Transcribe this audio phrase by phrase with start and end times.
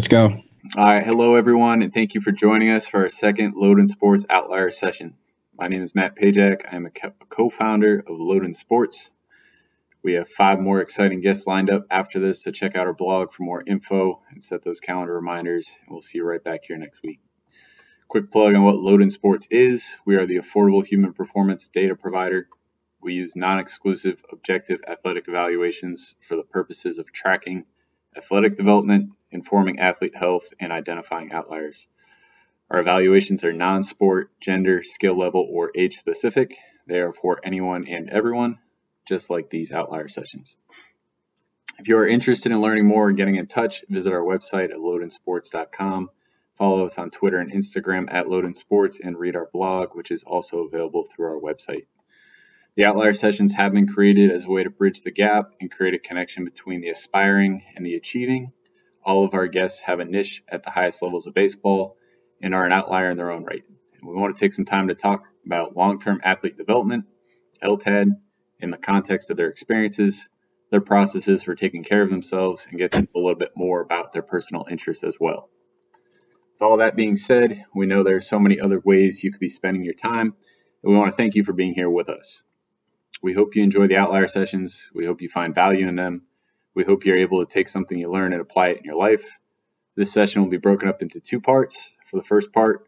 [0.00, 0.28] Let's go.
[0.28, 0.42] All
[0.82, 1.04] right.
[1.04, 5.12] Hello, everyone, and thank you for joining us for our second Loden Sports Outlier session.
[5.58, 6.62] My name is Matt Pajak.
[6.72, 6.90] I am a
[7.28, 9.10] co founder of Loden Sports.
[10.02, 13.34] We have five more exciting guests lined up after this, so check out our blog
[13.34, 15.68] for more info and set those calendar reminders.
[15.82, 17.20] And we'll see you right back here next week.
[18.08, 22.48] Quick plug on what Loden Sports is we are the affordable human performance data provider.
[23.02, 27.66] We use non exclusive objective athletic evaluations for the purposes of tracking
[28.16, 31.86] athletic development, informing athlete health, and identifying outliers.
[32.70, 36.56] Our evaluations are non sport, gender, skill level, or age specific.
[36.86, 38.58] They are for anyone and everyone,
[39.08, 40.56] just like these outlier sessions.
[41.78, 44.76] If you are interested in learning more and getting in touch, visit our website at
[44.76, 46.10] lodensports.com.
[46.58, 50.66] Follow us on Twitter and Instagram at lodensports and read our blog, which is also
[50.66, 51.86] available through our website.
[52.76, 55.94] The outlier sessions have been created as a way to bridge the gap and create
[55.94, 58.52] a connection between the aspiring and the achieving.
[59.02, 61.96] All of our guests have a niche at the highest levels of baseball
[62.42, 63.64] and are an outlier in their own right.
[63.98, 67.04] And we want to take some time to talk about long term athlete development,
[67.62, 68.08] LTAD,
[68.60, 70.28] in the context of their experiences,
[70.70, 74.12] their processes for taking care of themselves, and get them a little bit more about
[74.12, 75.48] their personal interests as well.
[76.54, 79.40] With all that being said, we know there are so many other ways you could
[79.40, 80.34] be spending your time,
[80.82, 82.42] and we want to thank you for being here with us.
[83.22, 84.90] We hope you enjoy the outlier sessions.
[84.94, 86.22] We hope you find value in them.
[86.74, 89.38] We hope you're able to take something you learn and apply it in your life.
[89.96, 91.90] This session will be broken up into two parts.
[92.06, 92.86] For the first part,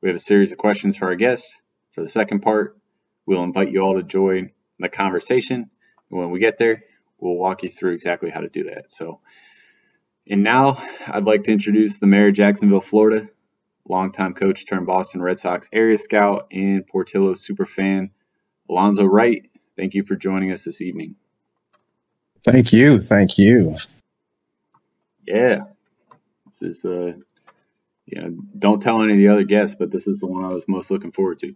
[0.00, 1.54] we have a series of questions for our guests.
[1.92, 2.76] For the second part,
[3.26, 5.70] we'll invite you all to join the conversation.
[6.10, 6.84] And when we get there,
[7.18, 8.90] we'll walk you through exactly how to do that.
[8.90, 9.20] So,
[10.26, 13.28] and now I'd like to introduce the mayor of Jacksonville, Florida,
[13.88, 18.10] longtime coach turned Boston Red Sox area scout and Portillo super fan,
[18.70, 19.50] Alonzo Wright.
[19.76, 21.16] Thank you for joining us this evening.
[22.44, 23.00] Thank you.
[23.00, 23.74] Thank you.
[25.26, 25.64] Yeah.
[26.46, 27.22] This is the,
[28.06, 30.48] you know, don't tell any of the other guests, but this is the one I
[30.48, 31.54] was most looking forward to.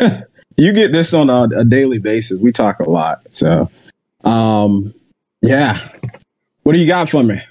[0.56, 2.40] you get this on a, a, daily basis.
[2.40, 3.32] We talk a lot.
[3.32, 3.70] So,
[4.24, 4.94] um,
[5.42, 5.86] yeah.
[6.62, 7.42] What do you got for me?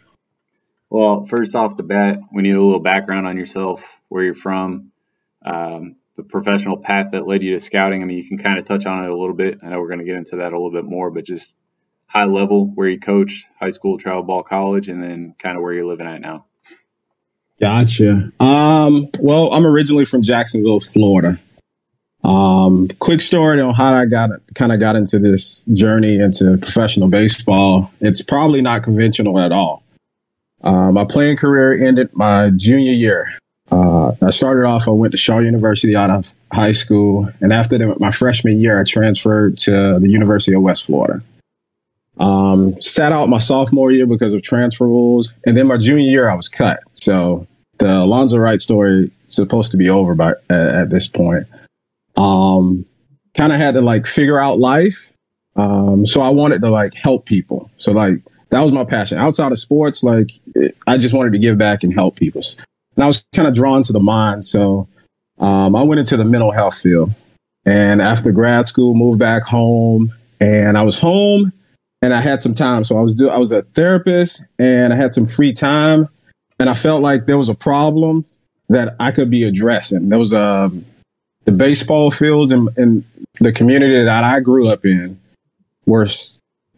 [0.90, 4.92] Well, first off the bat, we need a little background on yourself, where you're from,
[5.46, 8.02] um, the professional path that led you to scouting.
[8.02, 9.60] I mean, you can kind of touch on it a little bit.
[9.64, 11.56] I know we're going to get into that a little bit more, but just
[12.12, 15.74] high level where you coach, high school, travel ball, college, and then kind of where
[15.74, 16.46] you're living at now.
[17.60, 18.32] Gotcha.
[18.40, 21.40] Um, well, I'm originally from Jacksonville, Florida.
[22.24, 27.08] Um, quick story on how I got kind of got into this journey into professional
[27.08, 27.92] baseball.
[28.00, 29.84] It's probably not conventional at all.
[30.64, 33.38] Uh, my playing career ended my junior year.
[33.72, 37.30] Uh, I started off, I went to Shaw University out of high school.
[37.40, 41.24] And after the, my freshman year, I transferred to the University of West Florida.
[42.22, 45.34] Um, sat out my sophomore year because of transfer rules.
[45.46, 46.80] And then my junior year, I was cut.
[46.94, 47.48] So
[47.80, 51.48] the Alonzo Wright story is supposed to be over by at, at this point.
[52.16, 52.86] Um,
[53.36, 55.12] kind of had to like figure out life.
[55.56, 57.72] Um, so I wanted to like help people.
[57.78, 58.20] So like
[58.52, 59.18] that was my passion.
[59.18, 62.44] Outside of sports, like it, I just wanted to give back and help people.
[62.96, 64.46] And I was kind of drawn to the mind.
[64.46, 64.88] So
[65.40, 67.12] um, I went into the mental health field.
[67.66, 70.14] And after grad school, moved back home.
[70.40, 71.52] And I was home
[72.02, 72.84] and I had some time.
[72.84, 76.08] So I was do I was a therapist and I had some free time.
[76.60, 78.26] And I felt like there was a problem
[78.70, 80.10] that I could be addressing.
[80.10, 80.86] There was um,
[81.46, 83.04] the baseball fields and, in
[83.40, 85.20] the community that I grew up in
[85.86, 86.06] were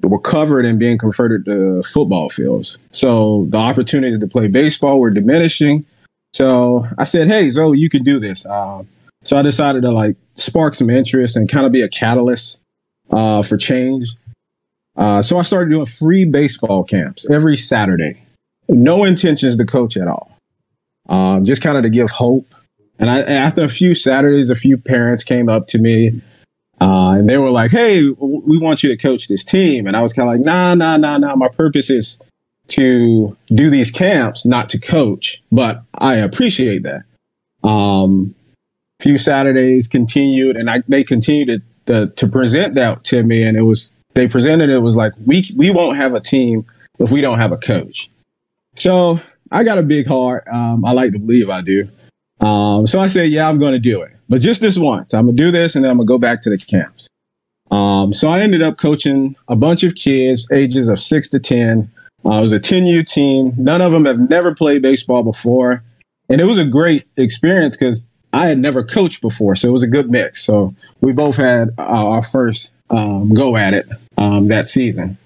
[0.01, 2.77] were covered and being converted to football fields.
[2.91, 5.85] So the opportunities to play baseball were diminishing.
[6.33, 8.83] So I said, "Hey, Zo, you can do this." Uh,
[9.23, 12.61] so I decided to like spark some interest and kind of be a catalyst
[13.11, 14.13] uh, for change.
[14.95, 18.23] Uh, so I started doing free baseball camps every Saturday.
[18.69, 20.31] No intentions to coach at all.
[21.09, 22.53] Um, just kind of to give hope
[22.99, 26.21] and I, after a few Saturdays, a few parents came up to me
[26.79, 30.01] uh, and they were like, "Hey, we want you to coach this team." And I
[30.01, 31.35] was kind of like, "Nah, nah, nah, nah.
[31.35, 32.19] My purpose is
[32.69, 37.03] to do these camps, not to coach." But I appreciate that.
[37.67, 38.35] Um,
[38.99, 43.57] few Saturdays continued, and I, they continued to, to, to present that to me, and
[43.57, 46.65] it was they presented it was like we we won't have a team
[46.99, 48.09] if we don't have a coach.
[48.75, 49.19] So
[49.51, 50.47] I got a big heart.
[50.47, 51.89] Um, I like to believe I do.
[52.39, 55.13] Um, so I said, yeah, I'm going to do it, but just this once.
[55.13, 57.07] I'm going to do this and then I'm going to go back to the camps.
[57.71, 61.89] Um, so I ended up coaching a bunch of kids, ages of six to 10.
[62.25, 63.53] Uh, it was a 10U team.
[63.57, 65.83] None of them have never played baseball before.
[66.29, 69.55] And it was a great experience because I had never coached before.
[69.55, 70.43] So it was a good mix.
[70.43, 73.85] So we both had uh, our first um, go at it
[74.23, 75.17] um, that season.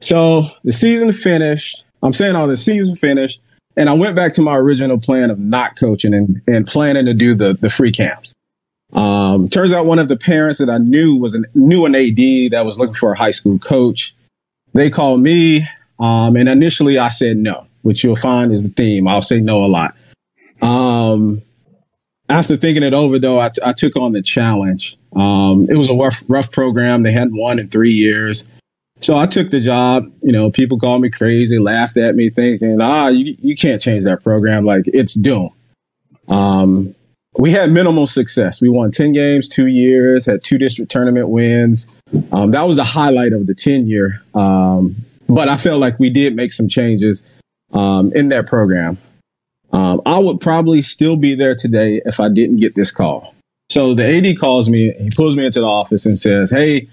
[0.00, 1.84] So the season finished.
[2.02, 3.40] I'm saying all the season finished.
[3.76, 7.14] and I went back to my original plan of not coaching and, and planning to
[7.14, 8.34] do the the free camps.
[8.92, 12.52] Um, turns out one of the parents that I knew was an knew an AD
[12.52, 14.14] that was looking for a high school coach.
[14.72, 15.66] They called me,
[15.98, 19.08] um, and initially I said no, which you'll find is the theme.
[19.08, 19.96] I'll say no a lot.
[20.60, 21.42] Um,
[22.34, 24.96] after thinking it over, though, I, t- I took on the challenge.
[25.14, 27.04] Um, it was a rough, rough program.
[27.04, 28.48] They hadn't won in three years.
[29.00, 30.02] So I took the job.
[30.20, 34.02] You know, people called me crazy, laughed at me, thinking, ah, you, you can't change
[34.04, 34.64] that program.
[34.64, 35.52] Like, it's doomed.
[36.28, 36.96] Um,
[37.38, 38.60] we had minimal success.
[38.60, 41.94] We won 10 games, two years, had two district tournament wins.
[42.32, 44.22] Um, that was the highlight of the tenure.
[44.34, 44.96] Um,
[45.28, 47.22] but I felt like we did make some changes
[47.72, 48.98] um, in that program.
[49.74, 53.34] Um, I would probably still be there today if I didn't get this call.
[53.70, 56.88] So the AD calls me, he pulls me into the office and says, Hey,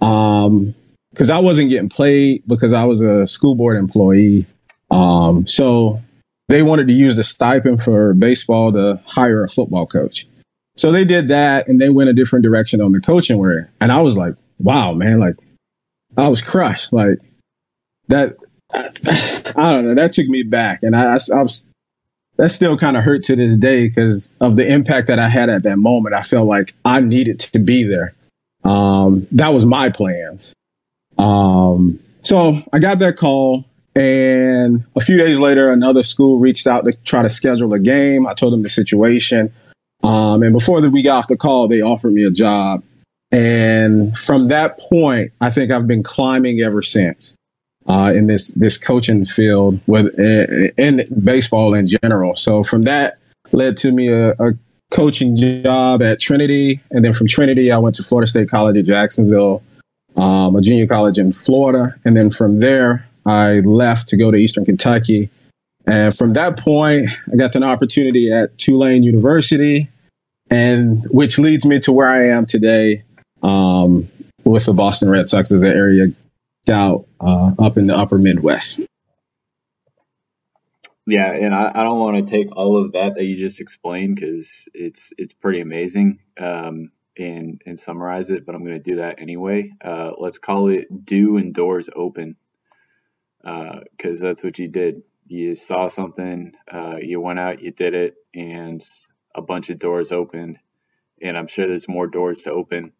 [0.00, 0.72] um,
[1.10, 4.46] because I wasn't getting played because I was a school board employee.
[4.92, 6.00] Um, so
[6.48, 10.28] they wanted to use the stipend for baseball to hire a football coach.
[10.76, 13.90] So they did that and they went a different direction on the coaching where, and
[13.90, 15.34] I was like, wow, man, like
[16.16, 16.92] I was crushed.
[16.92, 17.18] Like
[18.06, 18.36] that,
[18.72, 18.88] I,
[19.56, 20.84] I don't know, that took me back.
[20.84, 21.64] And I, I, I was,
[22.40, 25.50] that still kind of hurt to this day because of the impact that I had
[25.50, 26.14] at that moment.
[26.14, 28.14] I felt like I needed to be there.
[28.64, 30.54] Um, that was my plans.
[31.18, 36.86] Um, so I got that call, and a few days later, another school reached out
[36.86, 38.26] to try to schedule a game.
[38.26, 39.52] I told them the situation.
[40.02, 42.82] Um, and before the got off the call, they offered me a job.
[43.30, 47.36] And from that point, I think I've been climbing ever since
[47.86, 52.36] uh, in this this coaching field with in baseball in general.
[52.36, 53.18] So from that
[53.52, 54.52] led to me a, a,
[54.90, 58.84] coaching job at Trinity, and then from Trinity I went to Florida State College at
[58.86, 59.62] Jacksonville,
[60.16, 64.36] um, a junior college in Florida, and then from there I left to go to
[64.36, 65.30] Eastern Kentucky.
[65.86, 69.88] And from that point, I got an opportunity at Tulane University,
[70.50, 73.04] and which leads me to where I am today
[73.44, 74.08] um,
[74.44, 76.08] with the Boston Red Sox as an area
[76.68, 78.80] out uh, up in the upper Midwest.
[81.06, 84.16] Yeah, and I, I don't want to take all of that that you just explained
[84.16, 88.96] because it's it's pretty amazing um, and and summarize it, but I'm going to do
[88.96, 89.72] that anyway.
[89.84, 92.36] Uh, let's call it do and doors open
[93.42, 95.02] because uh, that's what you did.
[95.26, 98.82] You saw something, uh, you went out, you did it, and
[99.34, 100.58] a bunch of doors opened.
[101.22, 102.92] And I'm sure there's more doors to open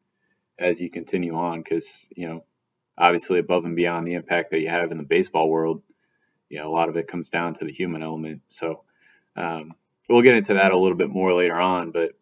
[0.59, 2.45] as you continue on because you know
[3.01, 5.83] obviously above and beyond the impact that you have in the baseball world,
[6.51, 8.43] you know, a lot of it comes down to the human element.
[8.49, 8.83] So
[9.37, 9.75] um,
[10.09, 11.93] we'll get into that a little bit more later on.
[11.93, 12.13] But,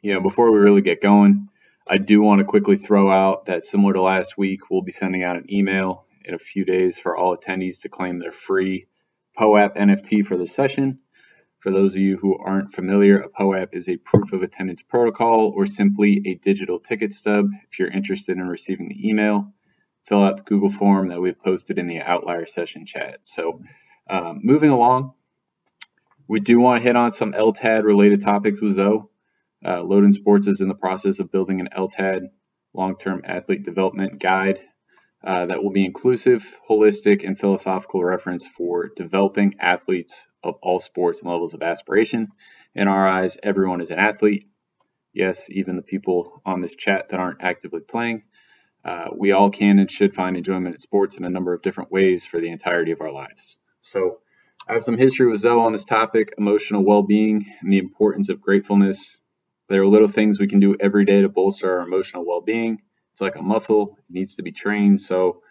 [0.00, 1.48] you know, before we really get going,
[1.86, 5.22] I do want to quickly throw out that similar to last week, we'll be sending
[5.22, 8.86] out an email in a few days for all attendees to claim their free
[9.36, 11.00] POAP NFT for the session.
[11.58, 15.52] For those of you who aren't familiar, a POAP is a proof of attendance protocol
[15.54, 17.50] or simply a digital ticket stub.
[17.70, 19.53] If you're interested in receiving the email,
[20.06, 23.20] fill out the Google form that we've posted in the outlier session chat.
[23.22, 23.60] So,
[24.08, 25.14] um, moving along,
[26.28, 29.10] we do want to hit on some LTAD related topics with Zo.
[29.64, 32.28] Uh, Loden Sports is in the process of building an LTAD
[32.74, 34.60] long term athlete development guide
[35.24, 41.22] uh, that will be inclusive, holistic, and philosophical reference for developing athletes of all sports
[41.22, 42.28] and levels of aspiration.
[42.74, 44.44] In our eyes, everyone is an athlete.
[45.14, 48.24] Yes, even the people on this chat that aren't actively playing.
[48.84, 51.90] Uh, we all can and should find enjoyment in sports in a number of different
[51.90, 53.56] ways for the entirety of our lives.
[53.80, 54.18] So,
[54.68, 58.28] I have some history with Zo on this topic emotional well being and the importance
[58.28, 59.18] of gratefulness.
[59.68, 62.82] There are little things we can do every day to bolster our emotional well being.
[63.12, 65.00] It's like a muscle, it needs to be trained.
[65.00, 65.42] So,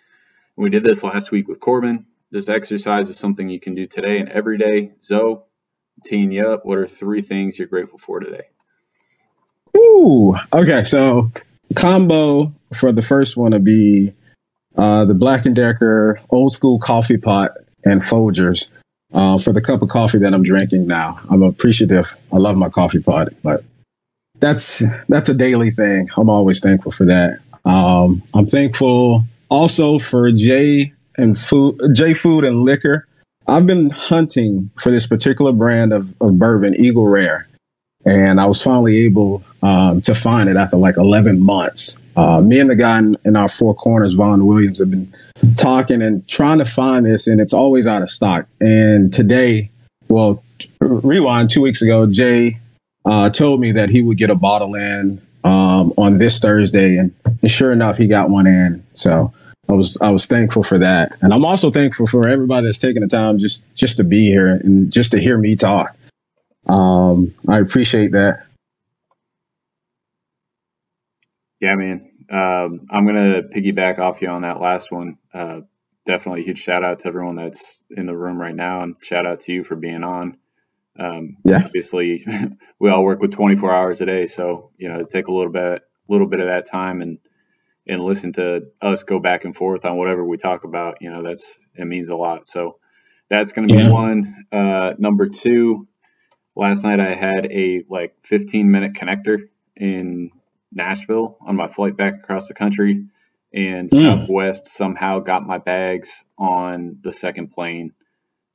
[0.56, 2.06] we did this last week with Corbin.
[2.30, 4.92] This exercise is something you can do today and every day.
[5.02, 5.46] Zo,
[6.04, 6.66] teeing you up.
[6.66, 8.46] What are three things you're grateful for today?
[9.76, 10.84] Ooh, okay.
[10.84, 11.32] So,
[11.76, 14.14] combo for the first one to be
[14.76, 17.52] uh, the Black and Decker old school coffee pot
[17.86, 18.72] and Folgers
[19.14, 21.20] uh, for the cup of coffee that I'm drinking now.
[21.30, 22.16] I'm appreciative.
[22.34, 23.64] I love my coffee pot, but
[24.40, 26.10] that's that's a daily thing.
[26.18, 27.40] I'm always thankful for that.
[27.66, 33.04] Um, I'm thankful also for J and food, J Food and Liquor.
[33.48, 37.48] I've been hunting for this particular brand of, of bourbon, Eagle Rare,
[38.06, 42.00] and I was finally able um, to find it after like 11 months.
[42.16, 45.12] Uh, me and the guy in, in, our four corners, Vaughn Williams, have been
[45.58, 48.46] talking and trying to find this, and it's always out of stock.
[48.60, 49.72] And today,
[50.10, 50.44] well,
[50.82, 52.60] rewind two weeks ago, Jay
[53.06, 57.16] uh, told me that he would get a bottle in um, on this Thursday, and,
[57.26, 58.86] and, sure enough, he got one in.
[58.94, 59.34] So
[59.70, 63.02] I was I was thankful for that, and I'm also thankful for everybody that's taking
[63.02, 65.98] the time just just to be here and just to hear me talk.
[66.68, 68.46] Um, I appreciate that.
[71.64, 72.12] Yeah, man.
[72.30, 75.18] Um, I'm gonna piggyback off you on that last one.
[75.34, 75.62] Uh,
[76.06, 79.26] definitely a huge shout out to everyone that's in the room right now, and shout
[79.26, 80.36] out to you for being on.
[81.00, 81.62] Um, yeah.
[81.64, 82.22] Obviously,
[82.80, 85.84] we all work with 24 hours a day, so you know, take a little bit,
[86.10, 87.20] little bit of that time and
[87.88, 90.98] and listen to us go back and forth on whatever we talk about.
[91.00, 92.46] You know, that's it means a lot.
[92.46, 92.78] So
[93.30, 93.90] that's going to be yeah.
[93.90, 94.48] one.
[94.52, 95.88] Uh, number two,
[96.58, 99.44] last night I had a like 15 minute connector
[99.78, 100.30] in
[100.74, 103.06] Nashville on my flight back across the country,
[103.54, 104.04] and mm.
[104.04, 107.94] Southwest somehow got my bags on the second plane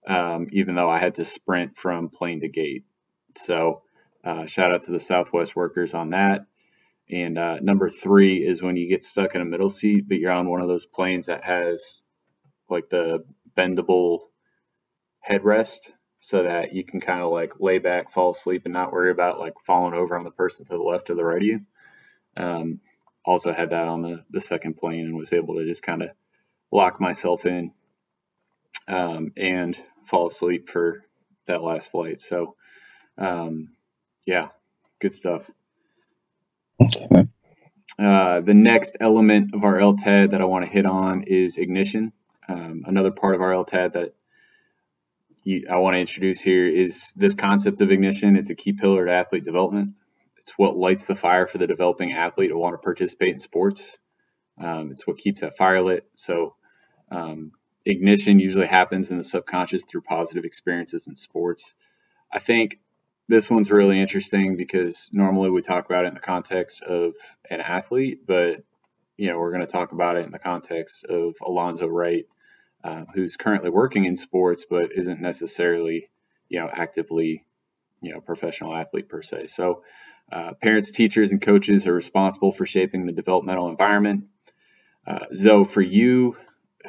[0.09, 2.85] um, even though I had to sprint from plane to gate.
[3.37, 3.83] So,
[4.25, 6.47] uh, shout out to the Southwest workers on that.
[7.11, 10.33] And uh, number three is when you get stuck in a middle seat, but you're
[10.33, 12.03] on one of those planes that has
[12.69, 13.25] like the
[13.57, 14.21] bendable
[15.27, 19.11] headrest so that you can kind of like lay back, fall asleep, and not worry
[19.11, 21.61] about like falling over on the person to the left or the right of you.
[22.39, 22.81] Um,
[23.25, 26.11] also had that on the, the second plane and was able to just kind of
[26.73, 27.73] lock myself in
[28.87, 29.77] um, and
[30.07, 31.05] fall asleep for
[31.47, 32.21] that last flight.
[32.21, 32.55] So,
[33.19, 33.71] um,
[34.27, 34.49] yeah,
[35.01, 35.51] good stuff.
[36.81, 37.27] Okay.
[37.99, 42.13] Uh, the next element of our LTAD that I want to hit on is ignition.
[42.49, 44.15] Um, another part of our LTAD that
[45.43, 48.37] you, I want to introduce here is this concept of ignition.
[48.37, 49.95] It's a key pillar to athlete development.
[50.49, 53.99] It's what lights the fire for the developing athlete to want to participate in sports.
[54.57, 56.09] Um, it's what keeps that fire lit.
[56.15, 56.55] So,
[57.11, 57.53] um,
[57.85, 61.75] ignition usually happens in the subconscious through positive experiences in sports.
[62.33, 62.79] I think
[63.29, 67.13] this one's really interesting because normally we talk about it in the context of
[67.51, 68.63] an athlete, but
[69.19, 72.25] you know we're going to talk about it in the context of Alonzo Wright,
[72.83, 76.09] uh, who's currently working in sports but isn't necessarily
[76.49, 77.45] you know actively
[78.01, 79.47] you know professional athlete per se.
[79.49, 79.83] So
[80.31, 84.27] uh, parents, teachers, and coaches are responsible for shaping the developmental environment.
[85.07, 86.37] Uh, Zo, for you,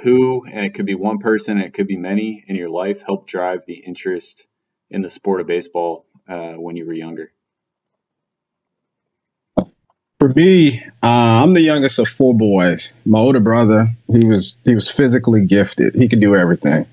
[0.03, 3.01] who, and it could be one person, and it could be many in your life,
[3.01, 4.45] helped drive the interest
[4.89, 7.31] in the sport of baseball uh, when you were younger?
[10.19, 12.95] For me, uh, I'm the youngest of four boys.
[13.05, 15.95] My older brother, he was he was physically gifted.
[15.95, 16.85] He could do everything.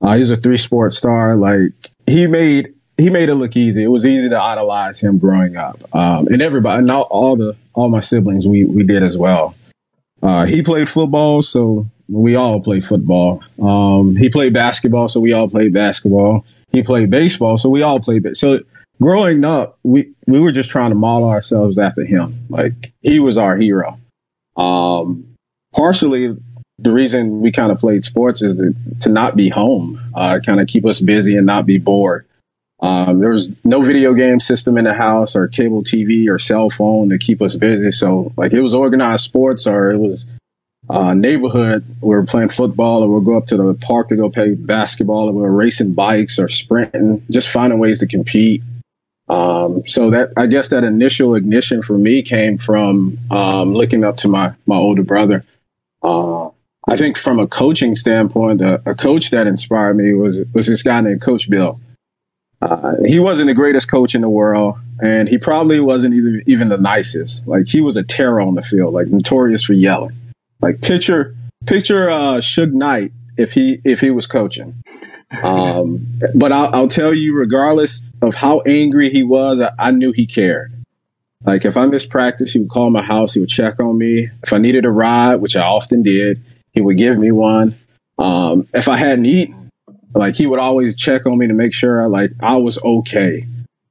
[0.00, 1.34] Uh, he's a three sport star.
[1.34, 1.72] Like
[2.06, 3.82] he made he made it look easy.
[3.82, 5.76] It was easy to idolize him growing up.
[5.92, 9.56] Um, and everybody, and all, all the all my siblings, we we did as well.
[10.22, 13.42] Uh, he played football, so we all play football.
[13.60, 16.44] Um, he played basketball, so we all played basketball.
[16.70, 18.36] He played baseball, so we all played.
[18.36, 18.60] So
[19.00, 22.46] growing up, we we were just trying to model ourselves after him.
[22.50, 23.98] Like he was our hero.
[24.56, 25.34] Um,
[25.74, 26.36] partially,
[26.78, 30.60] the reason we kind of played sports is to, to not be home, uh, kind
[30.60, 32.26] of keep us busy and not be bored.
[32.82, 36.68] Um, there was no video game system in the house or cable TV or cell
[36.68, 37.92] phone to keep us busy.
[37.92, 40.26] So like it was organized sports or it was
[40.90, 41.84] uh, neighborhood.
[42.00, 45.28] We were playing football or we'll go up to the park to go play basketball
[45.28, 48.62] or we were racing bikes or sprinting, just finding ways to compete.
[49.28, 54.16] Um, so that I guess that initial ignition for me came from um, looking up
[54.18, 55.44] to my my older brother.
[56.02, 56.48] Uh,
[56.88, 60.82] I think from a coaching standpoint, a, a, coach that inspired me was was this
[60.82, 61.80] guy named Coach Bill.
[62.62, 66.68] Uh, he wasn't the greatest coach in the world, and he probably wasn't even even
[66.68, 67.46] the nicest.
[67.46, 70.16] Like he was a terror on the field, like notorious for yelling.
[70.60, 71.34] Like picture
[71.66, 74.80] picture uh, Suge Knight if he if he was coaching.
[75.42, 80.12] Um, but I'll, I'll, tell you, regardless of how angry he was, I, I, knew
[80.12, 80.70] he cared.
[81.42, 83.32] Like if I missed practice, he would call my house.
[83.32, 84.28] He would check on me.
[84.42, 86.42] If I needed a ride, which I often did,
[86.74, 87.74] he would give me one.
[88.18, 89.61] Um, if I hadn't eaten,
[90.14, 93.46] like he would always check on me to make sure I like I was okay.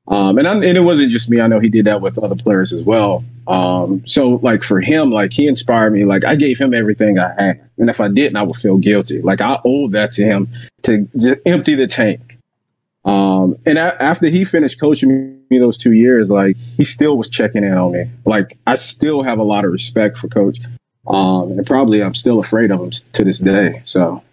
[0.08, 1.40] Um, and, I, and it wasn't just me.
[1.40, 3.24] I know he did that with other players as well.
[3.48, 6.06] Um, so like for him, like he inspired me.
[6.06, 9.22] Like I gave him everything I had, and if I didn't, I would feel guilty.
[9.22, 10.50] Like I owed that to him
[10.84, 12.38] to just empty the tank.
[13.04, 17.64] Um, and after he finished coaching me those two years, like he still was checking
[17.64, 18.10] in on me.
[18.26, 20.60] Like I still have a lot of respect for Coach,
[21.08, 23.82] um, and probably I'm still afraid of him to this day.
[23.86, 24.24] So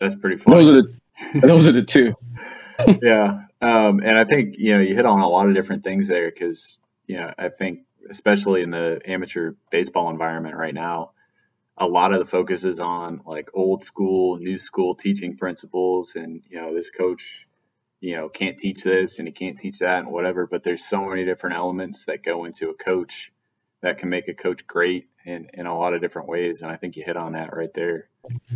[0.00, 0.56] that's pretty funny.
[0.56, 2.14] Those are the those are the two.
[3.02, 3.44] yeah.
[3.60, 6.30] Um, and I think you know you hit on a lot of different things there
[6.30, 11.10] because you know I think especially in the amateur baseball environment right now,
[11.76, 16.42] a lot of the focus is on like old school, new school teaching principles, and
[16.48, 17.46] you know this coach,
[18.00, 20.46] you know, can't teach this and he can't teach that and whatever.
[20.46, 23.32] But there's so many different elements that go into a coach
[23.80, 26.62] that can make a coach great, in, in a lot of different ways.
[26.62, 28.08] And I think you hit on that right there,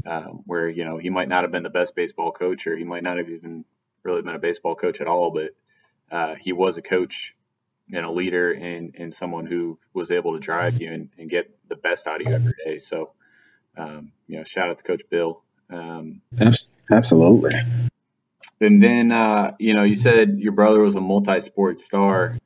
[0.07, 2.85] um, where, you know, he might not have been the best baseball coach or he
[2.85, 3.65] might not have even
[4.03, 5.51] really been a baseball coach at all, but
[6.11, 7.35] uh, he was a coach
[7.93, 11.55] and a leader and, and someone who was able to drive you and, and get
[11.69, 12.79] the best out of you every day.
[12.79, 13.13] So,
[13.77, 15.43] um, you know, shout out to Coach Bill.
[15.71, 16.23] Um,
[16.91, 17.53] Absolutely.
[18.61, 22.39] And then, uh, you know, you said your brother was a multi-sport star.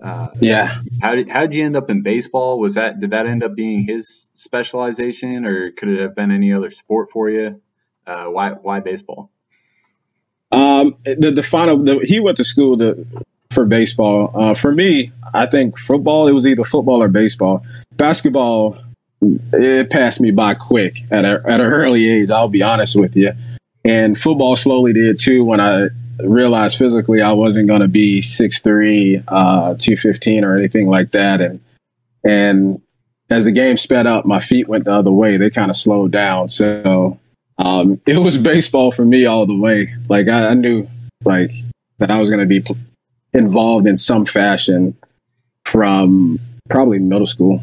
[0.00, 0.82] Uh, yeah.
[1.00, 2.60] How did how did you end up in baseball?
[2.60, 6.52] Was that did that end up being his specialization, or could it have been any
[6.52, 7.60] other sport for you?
[8.06, 9.30] Uh, why why baseball?
[10.52, 13.06] Um, the the final the, he went to school to,
[13.50, 14.30] for baseball.
[14.34, 16.28] Uh, for me, I think football.
[16.28, 17.62] It was either football or baseball.
[17.96, 18.78] Basketball,
[19.22, 22.30] it passed me by quick at a, at an early age.
[22.30, 23.32] I'll be honest with you.
[23.82, 25.88] And football slowly did too when I
[26.18, 31.40] realized physically I wasn't going to be 6'3, uh, 215 or anything like that.
[31.40, 31.60] And,
[32.24, 32.82] and
[33.28, 35.36] as the game sped up, my feet went the other way.
[35.36, 36.48] They kind of slowed down.
[36.48, 37.18] So,
[37.58, 39.94] um, it was baseball for me all the way.
[40.08, 40.88] Like I, I knew
[41.24, 41.52] like
[41.98, 42.64] that I was going to be
[43.32, 44.96] involved in some fashion
[45.64, 47.62] from probably middle school.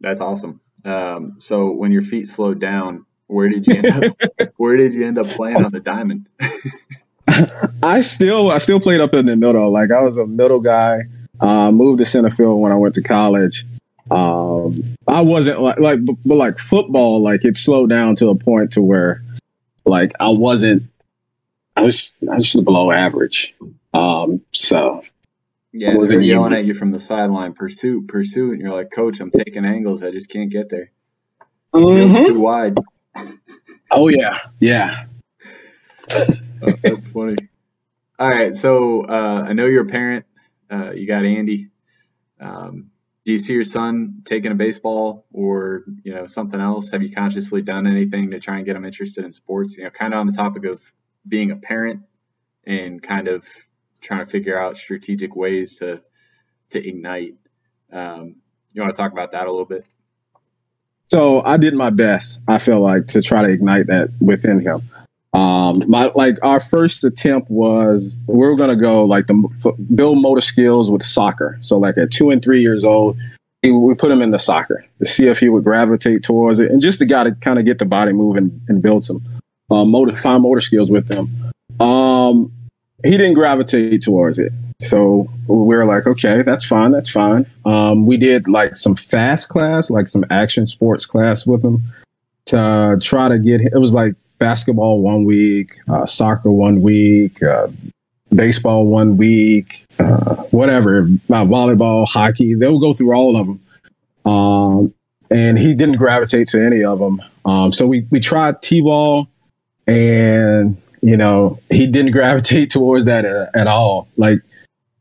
[0.00, 0.60] That's awesome.
[0.84, 4.52] Um, so when your feet slowed down, where did you end up?
[4.56, 6.26] where did you end up playing on the diamond?
[7.82, 9.70] I still I still played up in the middle.
[9.70, 11.02] Like I was a middle guy.
[11.40, 13.64] Uh, moved to center field when I went to college.
[14.10, 17.22] Um, I wasn't like like but, but like football.
[17.22, 19.22] Like it slowed down to a point to where
[19.84, 20.84] like I wasn't.
[21.76, 23.54] I was I was just below average.
[23.94, 25.02] Um, so
[25.72, 29.30] yeah, they're yelling at you from the sideline, pursuit, pursuit, and you're like, Coach, I'm
[29.30, 30.02] taking angles.
[30.02, 30.90] I just can't get there.
[31.74, 32.24] Mm-hmm.
[32.24, 32.78] Too wide.
[33.90, 35.06] Oh yeah, yeah.
[36.10, 36.26] oh,
[36.82, 37.36] that's funny.
[38.18, 40.26] All right, so uh, I know you're a parent.
[40.70, 41.70] Uh, you got Andy.
[42.40, 42.90] Um,
[43.24, 46.90] do you see your son taking a baseball or you know something else?
[46.90, 49.76] Have you consciously done anything to try and get him interested in sports?
[49.76, 50.82] You know, kind of on the topic of
[51.26, 52.02] being a parent
[52.66, 53.46] and kind of
[54.00, 56.00] trying to figure out strategic ways to
[56.70, 57.34] to ignite.
[57.92, 58.36] Um,
[58.72, 59.84] you want to talk about that a little bit?
[61.10, 62.40] So I did my best.
[62.46, 64.82] I feel like to try to ignite that within him.
[65.32, 70.40] Um, my like our first attempt was we are gonna go like the build motor
[70.40, 71.58] skills with soccer.
[71.60, 73.16] So like at two and three years old,
[73.62, 76.80] we put him in the soccer to see if he would gravitate towards it, and
[76.80, 79.22] just to got to kind of get the body moving and build some
[79.70, 81.52] uh, motor fine motor skills with them.
[81.78, 82.52] Um,
[83.04, 84.52] he didn't gravitate towards it.
[84.80, 87.46] So we were like, okay, that's fine, that's fine.
[87.64, 91.82] Um, we did like some fast class, like some action sports class with him
[92.46, 93.60] to try to get.
[93.60, 97.68] It was like basketball one week, uh, soccer one week, uh,
[98.32, 102.54] baseball one week, uh, whatever, uh, volleyball, hockey.
[102.54, 104.32] They'll go through all of them.
[104.32, 104.94] Um,
[105.28, 107.20] and he didn't gravitate to any of them.
[107.44, 109.28] Um, so we we tried t-ball
[109.88, 114.08] and you know, he didn't gravitate towards that at, at all.
[114.16, 114.38] Like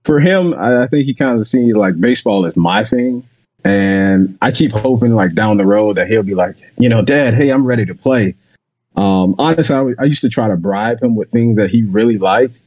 [0.08, 3.28] for him, I, I think he kind of sees like baseball is my thing.
[3.64, 7.34] And I keep hoping like down the road that he'll be like, you know, dad,
[7.34, 8.36] hey, I'm ready to play.
[8.96, 12.18] Um, honestly, I, I used to try to bribe him with things that he really
[12.18, 12.58] liked.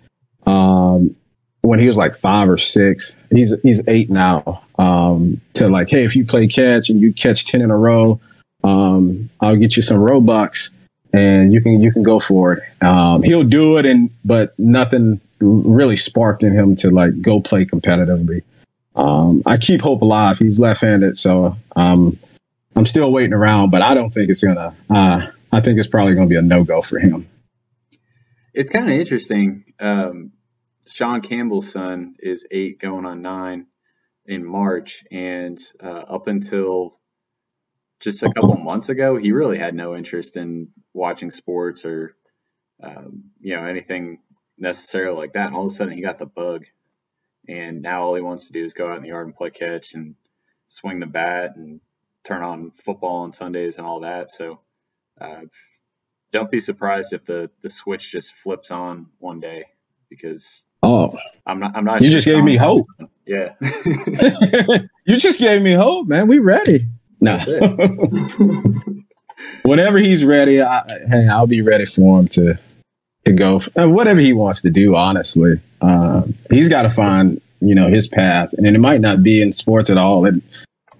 [0.46, 1.16] Um,
[1.62, 4.62] when he was like five or six, he's he's eight now.
[4.78, 8.20] Um, to like, hey, if you play catch and you catch ten in a row,
[8.62, 10.70] um, I'll get you some Robux
[11.12, 12.82] and you can you can go for it.
[12.82, 17.64] Um, he'll do it, and but nothing really sparked in him to like go play
[17.64, 18.42] competitively.
[18.94, 20.38] Um, I keep hope alive.
[20.38, 22.18] He's left-handed, so um,
[22.76, 24.74] I'm still waiting around, but I don't think it's gonna.
[24.88, 27.28] Uh, I think it's probably gonna be a no go for him.
[28.52, 29.64] It's kind of interesting.
[29.78, 30.32] Um,
[30.86, 33.66] Sean Campbell's son is eight, going on nine
[34.26, 36.98] in March, and uh, up until
[38.00, 42.16] just a couple months ago, he really had no interest in watching sports or
[42.82, 44.18] um, you know anything
[44.60, 45.48] necessarily like that.
[45.48, 46.66] And all of a sudden, he got the bug,
[47.48, 49.50] and now all he wants to do is go out in the yard and play
[49.50, 50.14] catch and
[50.68, 51.80] swing the bat and
[52.22, 54.30] turn on football on Sundays and all that.
[54.30, 54.60] So
[55.20, 55.42] uh,
[56.32, 59.64] don't be surprised if the the switch just flips on one day
[60.08, 62.02] because oh I'm not I'm not.
[62.02, 62.86] You just gave me hope.
[63.26, 63.54] Yeah.
[65.06, 66.28] you just gave me hope, man.
[66.28, 66.86] We ready.
[67.20, 67.36] No.
[69.62, 72.58] Whenever he's ready, I, hey, I'll be ready for him to
[73.24, 74.96] to go uh, whatever he wants to do.
[74.96, 79.40] Honestly, um, he's got to find you know his path, and it might not be
[79.42, 80.24] in sports at all.
[80.24, 80.42] And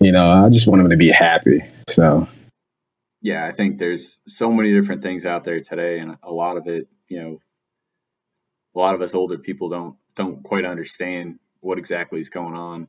[0.00, 1.62] you know, I just want him to be happy.
[1.88, 2.28] So,
[3.20, 6.66] yeah, I think there's so many different things out there today, and a lot of
[6.66, 7.40] it, you know,
[8.74, 12.88] a lot of us older people don't don't quite understand what exactly is going on.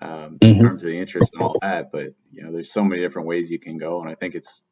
[0.00, 0.46] um, mm-hmm.
[0.46, 1.90] in terms of the interest and all that.
[1.90, 4.62] But you know, there's so many different ways you can go, and I think it's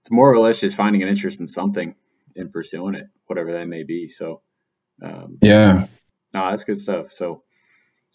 [0.00, 1.94] it's more or less just finding an interest in something
[2.36, 4.08] and pursuing it, whatever that may be.
[4.08, 4.42] So,
[5.02, 5.86] um, yeah,
[6.34, 7.12] no, that's good stuff.
[7.12, 7.42] So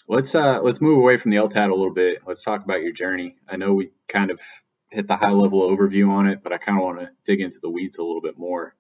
[0.08, 2.20] let's uh let's move away from the LTAD a little bit.
[2.26, 3.36] Let's talk about your journey.
[3.48, 4.42] I know we kind of
[4.90, 7.60] hit the high level overview on it, but I kind of want to dig into
[7.60, 8.76] the weeds a little bit more.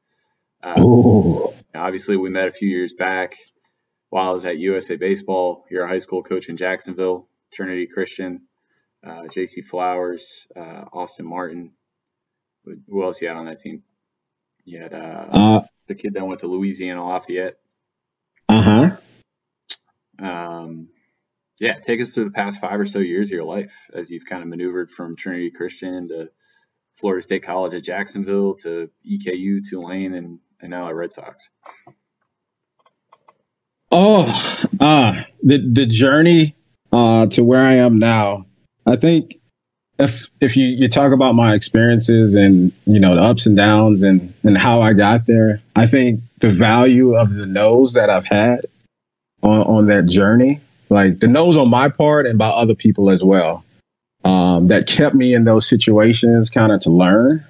[0.63, 1.37] Um,
[1.75, 3.35] obviously, we met a few years back
[4.09, 5.65] while I was at USA Baseball.
[5.69, 8.43] You're a high school coach in Jacksonville, Trinity Christian,
[9.05, 9.61] uh, J.C.
[9.61, 11.73] Flowers, uh, Austin Martin.
[12.65, 13.83] Who else you had on that team?
[14.67, 17.55] You had uh, uh the kid that went to Louisiana Lafayette.
[18.49, 18.97] Uh huh.
[20.19, 20.89] Um,
[21.57, 24.25] yeah, take us through the past five or so years of your life as you've
[24.25, 26.29] kind of maneuvered from Trinity Christian to
[26.95, 31.49] Florida State College at Jacksonville to EKU, Tulane, and, and now at Red Sox.
[33.89, 34.25] Oh,
[34.81, 36.55] uh, the the journey
[36.91, 38.47] uh, to where I am now.
[38.85, 39.39] I think
[39.99, 44.03] if if you, you talk about my experiences and you know the ups and downs
[44.03, 48.27] and and how I got there, I think the value of the no's that I've
[48.27, 48.65] had
[49.41, 53.23] on on that journey, like the no's on my part and by other people as
[53.23, 53.63] well,
[54.23, 57.45] um, that kept me in those situations, kind of to learn.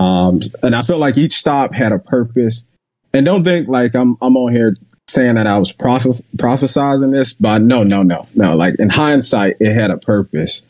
[0.00, 2.64] Um, and I felt like each stop had a purpose.
[3.12, 4.74] And don't think like I'm I'm on here
[5.08, 8.56] saying that I was prophes- prophesizing this, but no, no, no, no.
[8.56, 10.64] Like in hindsight, it had a purpose.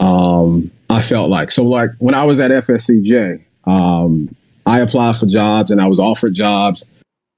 [0.00, 1.64] Um, I felt like so.
[1.64, 4.34] Like when I was at FSCJ, um,
[4.66, 6.84] I applied for jobs and I was offered jobs.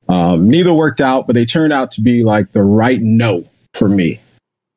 [0.09, 3.45] Um, neither worked out, but they turned out to be like the right no
[3.75, 4.21] for me.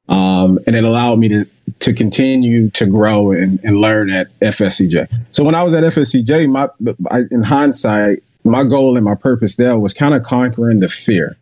[0.07, 1.45] Um, and it allowed me to
[1.79, 5.07] to continue to grow and, and learn at FSCJ.
[5.31, 6.69] So when I was at FSCJ, my
[7.09, 11.37] I, in hindsight, my goal and my purpose there was kind of conquering the fear.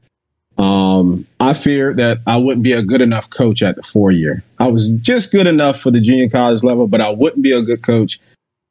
[0.58, 4.44] Um, I feared that I wouldn't be a good enough coach at the four year.
[4.60, 7.62] I was just good enough for the junior college level, but I wouldn't be a
[7.62, 8.20] good coach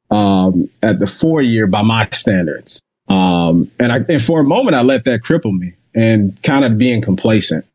[0.09, 2.81] um, at the four year by my standards.
[3.09, 6.77] Um, and I, and for a moment, I let that cripple me and kind of
[6.77, 7.65] being complacent.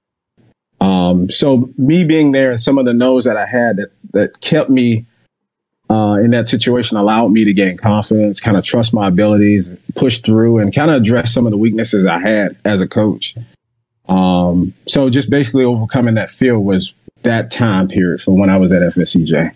[0.81, 4.41] Um, so me being there and some of the no's that I had that, that
[4.41, 5.07] kept me
[5.91, 10.19] uh, in that situation allowed me to gain confidence, kind of trust my abilities, push
[10.19, 13.35] through, and kind of address some of the weaknesses I had as a coach.
[14.09, 18.73] Um, so just basically overcoming that fear was that time period from when I was
[18.73, 19.55] at FSCJ.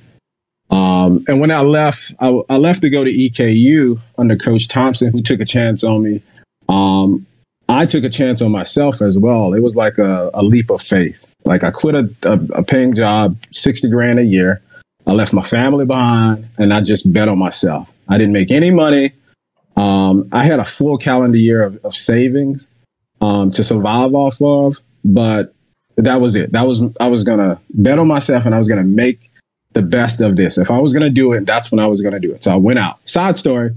[0.71, 5.13] Um, and when I left, I, I, left to go to EKU under Coach Thompson,
[5.13, 6.23] who took a chance on me.
[6.69, 7.27] Um,
[7.69, 9.53] I took a chance on myself as well.
[9.53, 11.27] It was like a, a leap of faith.
[11.45, 14.63] Like I quit a, a, a, paying job, 60 grand a year.
[15.07, 17.93] I left my family behind and I just bet on myself.
[18.09, 19.13] I didn't make any money.
[19.77, 22.71] Um, I had a full calendar year of, of savings
[23.23, 25.55] um, to survive off of, but
[25.97, 26.53] that was it.
[26.53, 29.31] That was I was gonna bet on myself and I was gonna make
[29.73, 30.59] the best of this.
[30.59, 32.43] If I was gonna do it, that's when I was gonna do it.
[32.43, 33.09] So I went out.
[33.09, 33.71] Side story: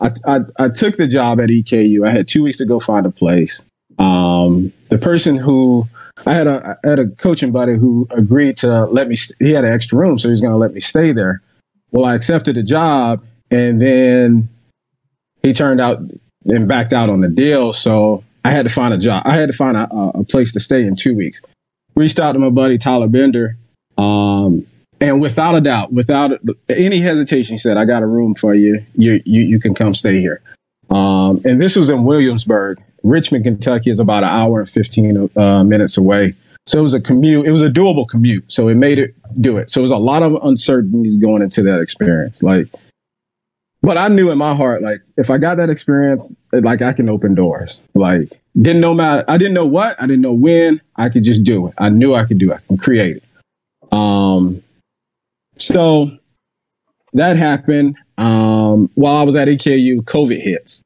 [0.00, 2.06] I I, I took the job at EKU.
[2.06, 3.66] I had two weeks to go find a place.
[3.98, 5.88] Um, the person who
[6.24, 9.16] I had a I had a coaching buddy who agreed to let me.
[9.38, 11.42] He had an extra room, so he's going to let me stay there.
[11.90, 14.48] Well, I accepted the job, and then
[15.42, 15.98] he turned out
[16.44, 17.72] and backed out on the deal.
[17.72, 19.24] So I had to find a job.
[19.26, 21.42] I had to find a, a place to stay in two weeks.
[21.96, 23.56] Reached out to my buddy Tyler Bender,
[23.98, 24.64] um,
[25.00, 26.30] and without a doubt, without
[26.68, 28.86] any hesitation, he said, "I got a room for you.
[28.94, 30.42] You you, you can come stay here."
[30.90, 32.80] Um, and this was in Williamsburg.
[33.02, 36.32] Richmond, Kentucky is about an hour and 15 uh, minutes away.
[36.66, 37.46] So it was a commute.
[37.46, 38.50] It was a doable commute.
[38.50, 39.70] So it made it do it.
[39.70, 42.44] So it was a lot of uncertainties going into that experience.
[42.44, 42.68] Like
[43.86, 47.08] but I knew in my heart, like if I got that experience, like I can
[47.08, 47.80] open doors.
[47.94, 50.80] Like didn't know my, I didn't know what, I didn't know when.
[50.96, 51.74] I could just do it.
[51.78, 52.56] I knew I could do it.
[52.56, 53.92] I can create it.
[53.92, 54.60] Um,
[55.56, 56.10] so
[57.12, 57.96] that happened.
[58.18, 60.82] Um, while I was at EKU, COVID hits,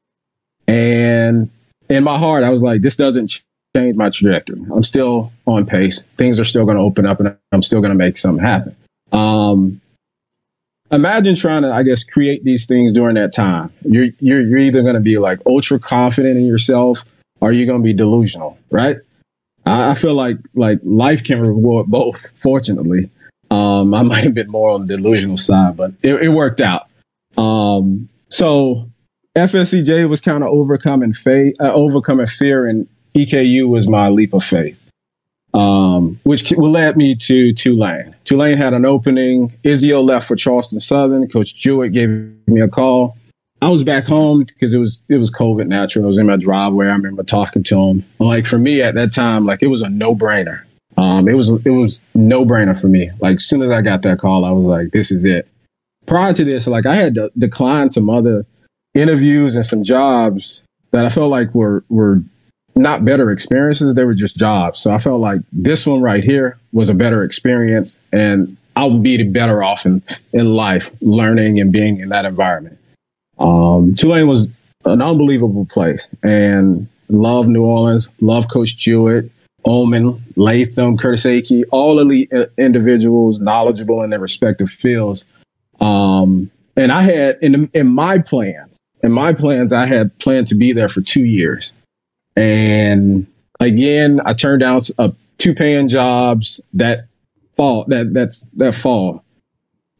[0.67, 1.49] and
[1.89, 3.41] in my heart, I was like, this doesn't
[3.75, 4.61] change my trajectory.
[4.71, 6.03] I'm still on pace.
[6.03, 8.75] Things are still going to open up, and I'm still going to make something happen.
[9.11, 9.80] Um,
[10.91, 13.71] imagine trying to, I guess, create these things during that time.
[13.83, 17.05] You're you're, you're either going to be like ultra confident in yourself,
[17.39, 18.97] or you're going to be delusional, right?
[19.65, 22.31] I, I, feel like like life can reward both.
[22.35, 23.09] Fortunately,
[23.49, 26.87] um, I might have been more on the delusional side, but it, it worked out.
[27.37, 28.89] Um, so
[29.37, 34.43] FSCJ was kind of overcoming faith, uh, overcoming fear, and EKU was my leap of
[34.43, 34.80] faith
[35.53, 38.15] um, which led me to Tulane.
[38.23, 39.53] Tulane had an opening.
[39.63, 41.27] Izio left for Charleston Southern.
[41.27, 42.09] Coach Jewett gave
[42.47, 43.17] me a call.
[43.61, 46.05] I was back home because it was it was COVID natural.
[46.05, 46.87] I was in my driveway.
[46.87, 48.03] I remember talking to him.
[48.17, 50.63] Like for me at that time, like it was a no brainer.
[50.97, 53.11] Um, it was it was no brainer for me.
[53.19, 55.47] Like as soon as I got that call, I was like, this is it.
[56.07, 58.45] Prior to this, like I had declined some other
[58.95, 62.23] interviews and some jobs that I felt like were were
[62.75, 63.95] not better experiences.
[63.95, 64.79] They were just jobs.
[64.79, 69.03] So I felt like this one right here was a better experience and I would
[69.03, 72.77] be better off in, in life, learning and being in that environment.
[73.37, 74.49] Um, Tulane was
[74.85, 79.29] an unbelievable place and love New Orleans, love Coach Jewett,
[79.65, 85.27] Omen, Latham, Curtis Akey, all elite individuals, knowledgeable in their respective fields.
[85.79, 90.55] Um, and I had in in my plans, in my plans, I had planned to
[90.55, 91.73] be there for two years.
[92.35, 93.27] And
[93.59, 97.07] again, I turned down a two paying jobs that
[97.55, 99.23] fall that that's that fall.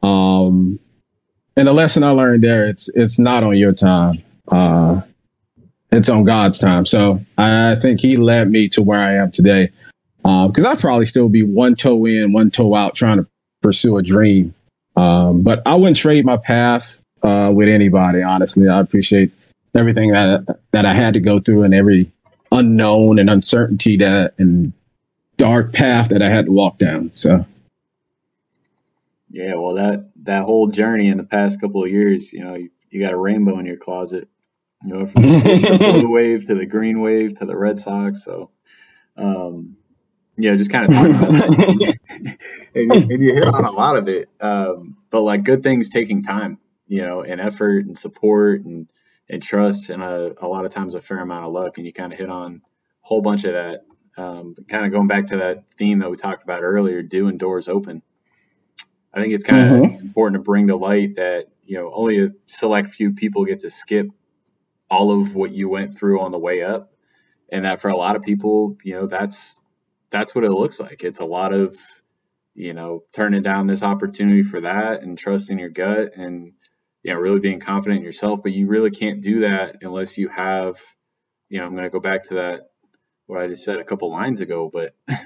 [0.04, 0.80] Um,
[1.56, 4.24] and the lesson I learned there, it's it's not on your time.
[4.48, 5.02] Uh,
[5.92, 6.86] it's on God's time.
[6.86, 9.72] So I think He led me to where I am today.
[10.24, 13.28] Um, because I'd probably still be one toe in, one toe out, trying to
[13.62, 14.54] pursue a dream.
[14.96, 18.22] Um, but I wouldn't trade my path uh, with anybody.
[18.22, 19.32] Honestly, I appreciate
[19.76, 22.12] everything that that I had to go through and every
[22.52, 24.74] unknown and uncertainty that and
[25.38, 27.14] dark path that I had to walk down.
[27.14, 27.46] So.
[29.30, 32.70] Yeah, well, that that whole journey in the past couple of years, you know, you,
[32.90, 34.28] you got a rainbow in your closet.
[34.84, 38.24] You know, from the blue wave to the green wave to the Red Sox.
[38.24, 38.50] So,
[39.16, 39.78] um,
[40.38, 41.98] yeah, just kind of talking about that.
[42.10, 44.28] and, you, and, you hit on a lot of it.
[44.40, 48.88] Um, but like good things taking time, you know, and effort and support and
[49.32, 51.78] and trust and a, a lot of times a fair amount of luck.
[51.78, 52.60] And you kind of hit on a
[53.08, 53.86] whole bunch of that.
[54.18, 57.70] Um, kind of going back to that theme that we talked about earlier, doing doors
[57.70, 58.04] open.
[59.14, 60.06] I think it's kind of mm-hmm.
[60.06, 63.70] important to bring to light that you know only a select few people get to
[63.70, 64.08] skip
[64.90, 66.92] all of what you went through on the way up,
[67.50, 69.64] and that for a lot of people, you know, that's
[70.10, 71.06] that's what it looks like.
[71.06, 71.78] It's a lot of
[72.54, 76.52] you know turning down this opportunity for that and trusting your gut and
[77.04, 78.42] you know, really being confident in yourself.
[78.44, 80.78] But you really can't do that unless you have,
[81.50, 82.70] you know, I'm going to go back to that,
[83.26, 84.96] what I just said a couple lines ago, but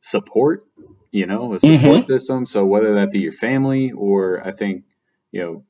[0.00, 0.64] support,
[1.10, 2.08] you know, a support mm-hmm.
[2.08, 2.46] system.
[2.46, 4.84] So whether that be your family or I think,
[5.30, 5.64] you know,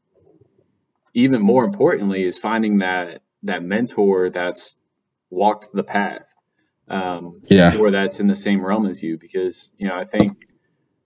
[1.14, 4.76] even more importantly is finding that, that mentor that's
[5.30, 6.22] walked the path.
[6.88, 7.76] Um, yeah.
[7.76, 10.36] Or that's in the same realm as you, because, you know, I think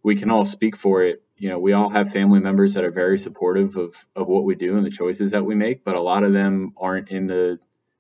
[0.02, 2.90] we can all speak for it you know, we all have family members that are
[2.90, 6.00] very supportive of, of what we do and the choices that we make, but a
[6.00, 7.58] lot of them aren't in the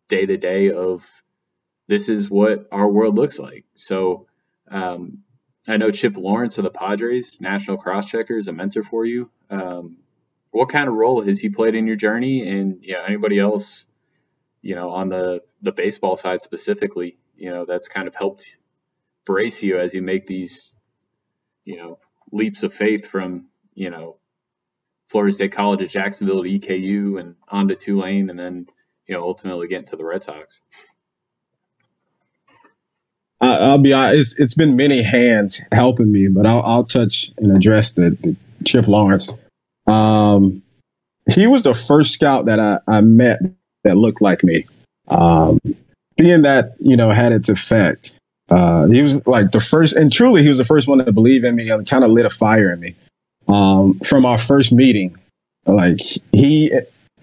[0.08, 1.04] day to day of
[1.88, 3.64] this is what our world looks like.
[3.74, 4.26] So
[4.70, 5.24] um,
[5.68, 9.30] I know Chip Lawrence of the Padres, national cross checker, is a mentor for you.
[9.50, 9.98] Um,
[10.50, 12.48] what kind of role has he played in your journey?
[12.48, 13.86] And yeah, anybody else,
[14.62, 18.58] you know, on the the baseball side specifically, you know, that's kind of helped
[19.24, 20.74] brace you as you make these,
[21.64, 21.98] you know,
[22.34, 24.16] leaps of faith from you know
[25.08, 28.66] Florida State College at Jacksonville to EKU and on to Tulane, and then
[29.06, 30.60] you know ultimately getting to the Red Sox.
[33.40, 37.54] I'll be honest, it's, it's been many hands helping me, but I'll, I'll touch and
[37.54, 39.34] address the, the Chip Lawrence.
[39.86, 40.62] Um,
[41.30, 43.40] he was the first scout that I, I met
[43.82, 44.64] that looked like me.
[45.08, 45.58] Um,
[46.16, 48.14] being that, you know, had its effect.
[48.48, 51.44] Uh, he was like the first, and truly, he was the first one to believe
[51.44, 52.94] in me and kind of lit a fire in me.
[53.48, 55.16] Um, from our first meeting,
[55.66, 56.00] like
[56.32, 56.72] he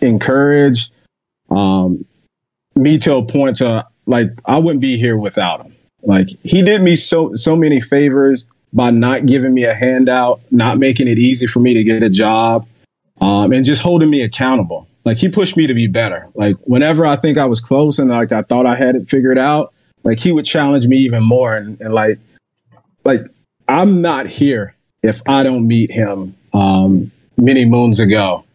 [0.01, 0.93] encouraged
[1.49, 2.05] um,
[2.75, 5.75] me to a point to like I wouldn't be here without him.
[6.03, 10.77] Like he did me so so many favors by not giving me a handout, not
[10.77, 12.67] making it easy for me to get a job,
[13.19, 14.87] um, and just holding me accountable.
[15.03, 16.27] Like he pushed me to be better.
[16.35, 19.37] Like whenever I think I was close and like I thought I had it figured
[19.37, 22.19] out, like he would challenge me even more and, and like
[23.03, 23.21] like
[23.67, 28.45] i'm not here if i don't meet him um many moons ago.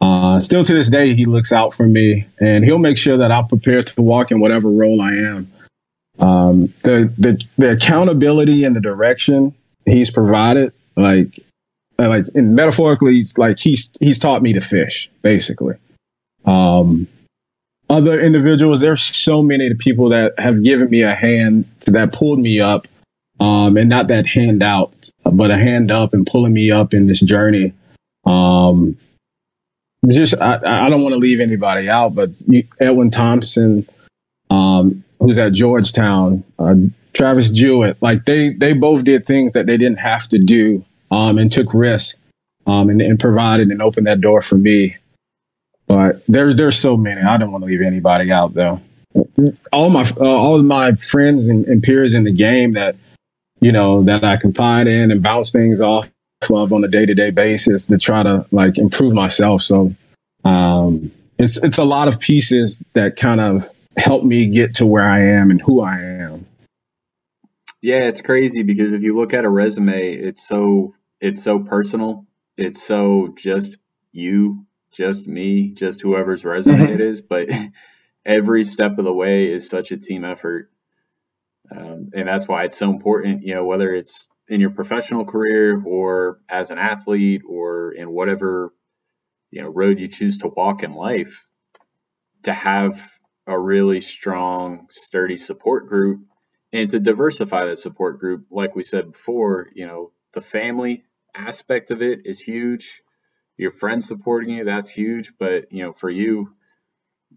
[0.00, 3.30] Uh still to this day he looks out for me and he'll make sure that
[3.30, 5.50] i'm prepared to walk in whatever role i am.
[6.18, 9.54] Um the the, the accountability and the direction
[9.86, 11.38] he's provided like
[11.98, 15.76] like metaphorically like he's he's taught me to fish basically.
[16.44, 17.06] Um
[17.90, 18.80] other individuals.
[18.80, 22.86] There's so many people that have given me a hand that pulled me up,
[23.40, 27.06] um, and not that hand out, but a hand up and pulling me up in
[27.06, 27.72] this journey.
[28.24, 28.96] Um,
[30.08, 32.30] just I, I don't want to leave anybody out, but
[32.80, 33.86] Edwin Thompson,
[34.50, 36.74] um, who's at Georgetown, uh,
[37.12, 41.38] Travis Jewett, like they they both did things that they didn't have to do, um,
[41.38, 42.18] and took risks,
[42.66, 44.96] um, and, and provided and opened that door for me.
[45.86, 47.20] But there's there's so many.
[47.20, 48.80] I don't want to leave anybody out though.
[49.72, 52.96] All my uh, all of my friends and, and, peers in the game that
[53.64, 56.10] you know, that I confide in and bounce things off
[56.50, 59.62] of on a day to day basis to try to like improve myself.
[59.62, 59.94] So
[60.44, 63.66] um, it's it's a lot of pieces that kind of
[63.96, 66.46] help me get to where I am and who I am.
[67.80, 72.26] Yeah, it's crazy because if you look at a resume, it's so it's so personal.
[72.58, 73.78] It's so just
[74.12, 77.20] you, just me, just whoever's resume it is.
[77.20, 77.48] But
[78.24, 80.70] every step of the way is such a team effort,
[81.70, 83.42] um, and that's why it's so important.
[83.42, 88.72] You know, whether it's in your professional career or as an athlete or in whatever
[89.50, 91.48] you know road you choose to walk in life,
[92.44, 93.00] to have
[93.46, 96.20] a really strong, sturdy support group
[96.72, 101.04] and to diversify that support group, like we said before, you know, the family
[101.34, 103.02] aspect of it is huge.
[103.56, 105.32] Your friends supporting you, that's huge.
[105.38, 106.54] But, you know, for you,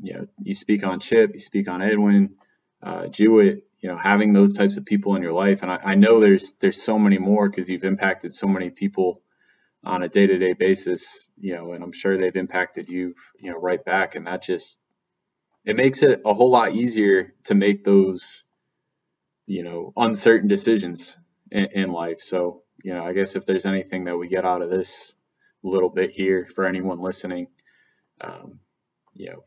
[0.01, 2.35] you know, you speak on Chip, you speak on Edwin,
[2.81, 5.61] uh, Jewett, you know, having those types of people in your life.
[5.61, 9.21] And I, I know there's there's so many more because you've impacted so many people
[9.83, 13.83] on a day-to-day basis, you know, and I'm sure they've impacted you, you know, right
[13.83, 14.15] back.
[14.15, 14.77] And that just
[15.63, 18.43] it makes it a whole lot easier to make those,
[19.45, 21.17] you know, uncertain decisions
[21.51, 22.21] in, in life.
[22.21, 25.15] So, you know, I guess if there's anything that we get out of this
[25.63, 27.47] little bit here for anyone listening,
[28.21, 28.59] um,
[29.13, 29.43] you know,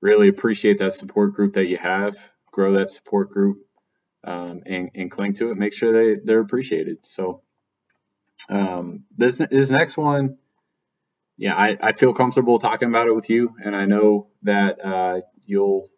[0.00, 2.16] really appreciate that support group that you have.
[2.50, 3.58] Grow that support group
[4.24, 5.56] um, and, and cling to it.
[5.56, 7.06] Make sure they they're appreciated.
[7.06, 7.42] So
[8.48, 10.38] um, this this next one,
[11.38, 15.20] yeah, I, I feel comfortable talking about it with you, and I know that uh,
[15.46, 15.88] you'll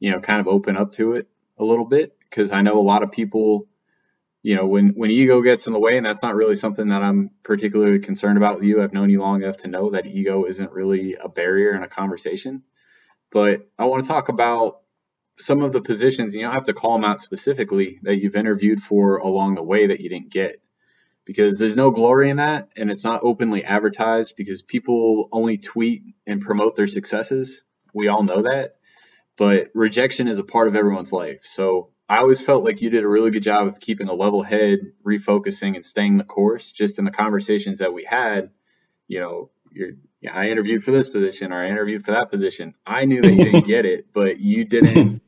[0.00, 2.82] you know kind of open up to it a little bit because I know a
[2.82, 3.68] lot of people
[4.44, 7.02] you know, when when ego gets in the way, and that's not really something that
[7.02, 8.82] I'm particularly concerned about with you.
[8.82, 11.88] I've known you long enough to know that ego isn't really a barrier in a
[11.88, 12.62] conversation.
[13.32, 14.82] But I want to talk about
[15.38, 18.82] some of the positions, you don't have to call them out specifically, that you've interviewed
[18.82, 20.60] for along the way that you didn't get.
[21.24, 26.02] Because there's no glory in that, and it's not openly advertised because people only tweet
[26.26, 27.64] and promote their successes.
[27.94, 28.76] We all know that.
[29.38, 31.40] But rejection is a part of everyone's life.
[31.44, 34.42] So I always felt like you did a really good job of keeping a level
[34.42, 36.70] head, refocusing, and staying the course.
[36.70, 38.50] Just in the conversations that we had,
[39.08, 42.74] you know, you're, yeah, I interviewed for this position or I interviewed for that position.
[42.86, 45.22] I knew that you didn't get it, but you didn't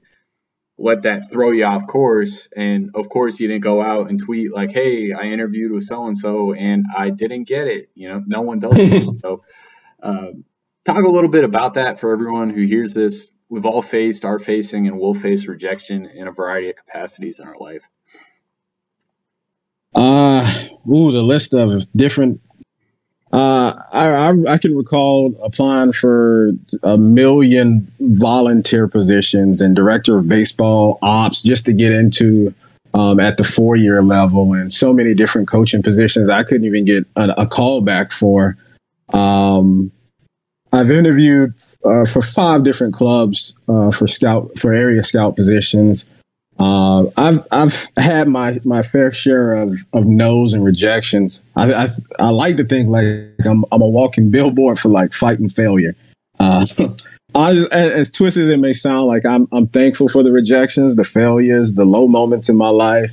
[0.78, 2.48] let that throw you off course.
[2.54, 6.06] And of course, you didn't go out and tweet like, "Hey, I interviewed with so
[6.06, 8.76] and so and I didn't get it." You know, no one does.
[9.22, 9.42] so,
[10.02, 10.44] um,
[10.84, 14.38] talk a little bit about that for everyone who hears this we've all faced, are
[14.38, 17.82] facing, and will face rejection in a variety of capacities in our life?
[19.94, 20.52] Uh,
[20.88, 22.40] ooh, the list of different.
[23.32, 26.52] Uh, I, I, I can recall applying for
[26.84, 32.54] a million volunteer positions and director of baseball ops just to get into
[32.94, 36.84] um, at the four year level and so many different coaching positions I couldn't even
[36.84, 38.56] get a, a call back for.
[39.12, 39.92] Um,
[40.76, 46.06] I've interviewed uh, for five different clubs uh, for scout for area scout positions.
[46.58, 51.42] Uh, I've I've had my my fair share of of no's and rejections.
[51.54, 53.06] I I, I like to think like
[53.46, 55.94] I'm I'm a walking billboard for like fighting failure.
[56.38, 56.66] Uh,
[57.34, 61.04] I, as twisted as it may sound, like I'm I'm thankful for the rejections, the
[61.04, 63.12] failures, the low moments in my life.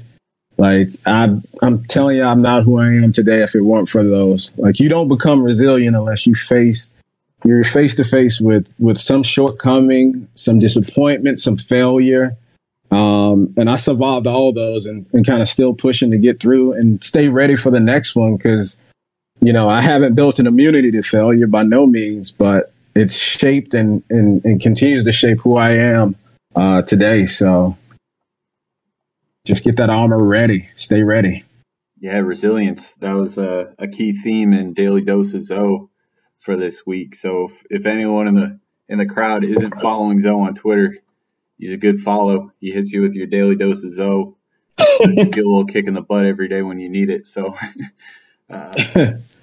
[0.57, 1.29] Like I
[1.61, 4.53] I'm telling you, I'm not who I am today if it weren't for those.
[4.57, 6.93] Like you don't become resilient unless you face
[7.45, 12.37] you're face to face with with some shortcoming, some disappointment, some failure.
[12.91, 16.73] Um, and I survived all those and, and kind of still pushing to get through
[16.73, 18.77] and stay ready for the next one because,
[19.41, 23.73] you know, I haven't built an immunity to failure by no means, but it's shaped
[23.73, 26.15] and, and, and continues to shape who I am
[26.55, 27.25] uh, today.
[27.25, 27.75] So
[29.43, 31.45] just get that armor ready, stay ready.
[31.99, 32.91] Yeah, resilience.
[32.95, 35.89] That was a, a key theme in Daily Doses Zo
[36.43, 37.15] for this week.
[37.15, 40.97] So if, if anyone in the in the crowd isn't following Zo on Twitter,
[41.57, 42.51] he's a good follow.
[42.59, 44.37] He hits you with your daily dose of Zo.
[45.01, 47.25] you get a little kick in the butt every day when you need it.
[47.25, 47.55] So
[48.49, 48.71] uh,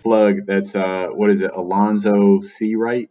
[0.02, 0.46] plug.
[0.46, 1.52] That's uh, what is it?
[1.54, 2.76] Alonzo C.
[2.76, 3.10] Wright.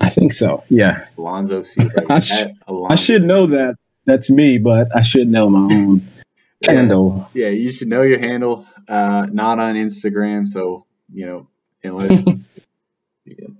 [0.00, 0.64] I think so.
[0.68, 1.04] Yeah.
[1.16, 1.80] Alonzo C.
[1.80, 2.06] Wright.
[2.10, 2.46] I, sh-
[2.88, 3.76] I should know that.
[4.06, 6.02] That's me, but I should know my own
[6.66, 7.30] handle.
[7.34, 8.66] Yeah, you should know your handle.
[8.88, 11.48] Uh, not on Instagram, so you know
[11.84, 12.24] unless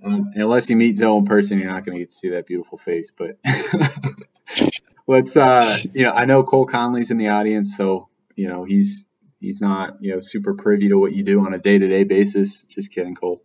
[0.03, 2.47] um, unless you meet Zo in person, you're not going to get to see that
[2.47, 3.11] beautiful face.
[3.11, 3.37] But
[5.07, 9.05] let's, uh, you know, I know Cole Conley's in the audience, so you know he's
[9.39, 12.03] he's not you know super privy to what you do on a day to day
[12.03, 12.63] basis.
[12.63, 13.41] Just kidding, Cole.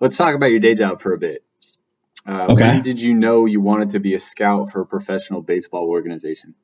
[0.00, 1.44] Let's talk about your day job for a bit.
[2.26, 2.68] Uh, okay.
[2.68, 6.54] When did you know you wanted to be a scout for a professional baseball organization?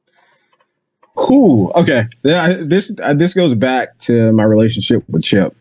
[1.16, 1.72] Who?
[1.72, 2.06] Okay.
[2.22, 5.56] Yeah, this uh, this goes back to my relationship with Chip.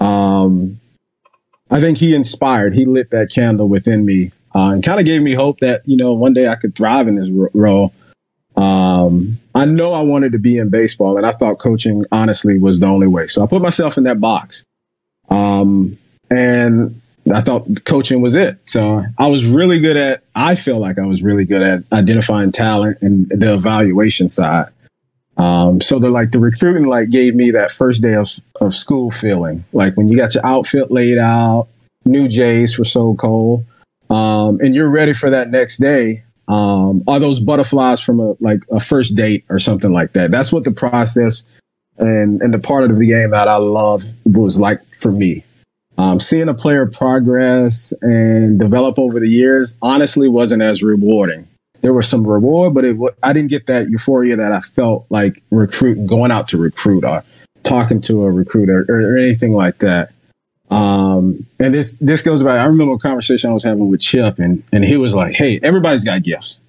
[0.00, 0.80] Um,
[1.70, 2.74] I think he inspired.
[2.74, 5.96] He lit that candle within me uh, and kind of gave me hope that you
[5.96, 7.92] know one day I could thrive in this role.
[8.56, 12.80] Um, I know I wanted to be in baseball, and I thought coaching honestly was
[12.80, 13.26] the only way.
[13.28, 14.64] So I put myself in that box,
[15.28, 15.92] um,
[16.30, 17.00] and
[17.32, 18.58] I thought coaching was it.
[18.68, 20.22] So I was really good at.
[20.34, 24.68] I feel like I was really good at identifying talent and the evaluation side.
[25.38, 28.28] Um, so the like the recruiting like gave me that first day of,
[28.60, 31.68] of school feeling, like when you got your outfit laid out,
[32.04, 33.64] new Jays for so cold,
[34.10, 36.24] um, and you're ready for that next day.
[36.48, 40.32] Um, are those butterflies from a like a first date or something like that?
[40.32, 41.44] That's what the process
[41.98, 45.44] and and the part of the game that I love was like for me.
[45.98, 51.46] Um, seeing a player progress and develop over the years honestly wasn't as rewarding
[51.80, 55.42] there was some reward, but it, I didn't get that euphoria that I felt like
[55.50, 57.22] recruit going out to recruit or
[57.62, 60.12] talking to a recruiter or, or anything like that.
[60.70, 62.58] Um, and this this goes back.
[62.58, 65.60] I remember a conversation I was having with Chip, and and he was like, "Hey,
[65.62, 66.60] everybody's got gifts.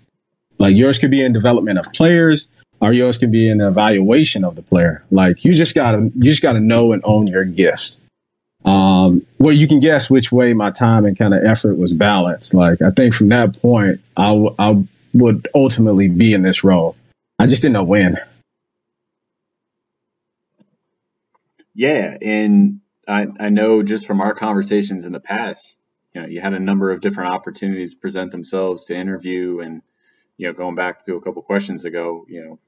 [0.57, 2.47] Like yours could be in development of players,
[2.81, 5.03] or yours could be in evaluation of the player.
[5.11, 7.99] Like you just gotta you just gotta know and own your gifts."
[8.65, 12.53] Um, well, you can guess which way my time and kind of effort was balanced.
[12.53, 14.81] Like I think from that point, I I
[15.13, 16.95] would ultimately be in this role.
[17.37, 18.17] I just didn't know when.
[21.73, 25.77] Yeah, and I, I know just from our conversations in the past,
[26.13, 29.81] you know, you had a number of different opportunities present themselves to interview, and
[30.37, 32.59] you know, going back to a couple questions ago, you know,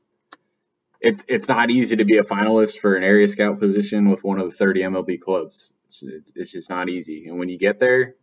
[1.02, 4.39] it's it's not easy to be a finalist for an area scout position with one
[4.39, 5.74] of the 30 MLB clubs.
[5.88, 6.04] It's,
[6.36, 8.16] it's just not easy, and when you get there,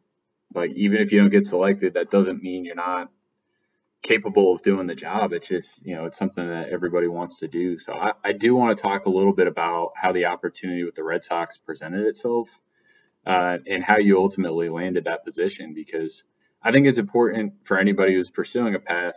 [0.54, 3.10] like even if you don't get selected, that doesn't mean you're not
[4.02, 5.32] capable of doing the job.
[5.32, 7.78] It's just, you know, it's something that everybody wants to do.
[7.78, 10.94] So I, I do want to talk a little bit about how the opportunity with
[10.94, 12.48] the Red Sox presented itself
[13.26, 16.22] uh, and how you ultimately landed that position because
[16.62, 19.14] I think it's important for anybody who's pursuing a path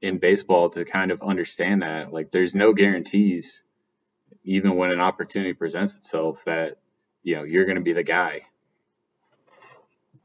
[0.00, 2.12] in baseball to kind of understand that.
[2.12, 3.62] Like, there's no guarantees,
[4.44, 6.78] even when an opportunity presents itself, that,
[7.22, 8.42] you know, you're going to be the guy.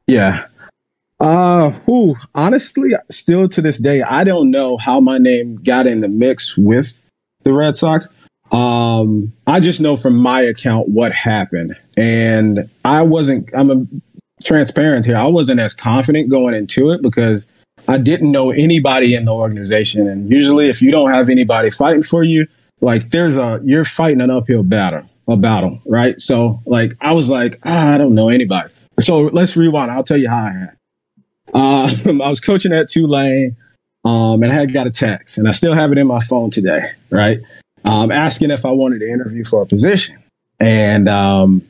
[0.06, 0.46] Yeah.
[1.20, 6.00] Uh, who honestly, still to this day, I don't know how my name got in
[6.00, 7.00] the mix with
[7.42, 8.08] the Red Sox.
[8.52, 13.50] Um, I just know from my account what happened, and I wasn't.
[13.54, 13.86] I'm a,
[14.44, 15.16] transparent here.
[15.16, 17.48] I wasn't as confident going into it because
[17.88, 22.04] I didn't know anybody in the organization, and usually, if you don't have anybody fighting
[22.04, 22.46] for you,
[22.80, 26.20] like there's a you're fighting an uphill battle, a battle, right?
[26.20, 28.72] So, like, I was like, ah, I don't know anybody.
[29.00, 29.90] So let's rewind.
[29.90, 30.77] I'll tell you how I had.
[31.54, 33.56] Uh, I was coaching at Tulane,
[34.04, 36.50] um, and I had got a text, and I still have it in my phone
[36.50, 37.40] today, right?
[37.84, 40.18] Um, asking if I wanted to interview for a position.
[40.60, 41.62] And um,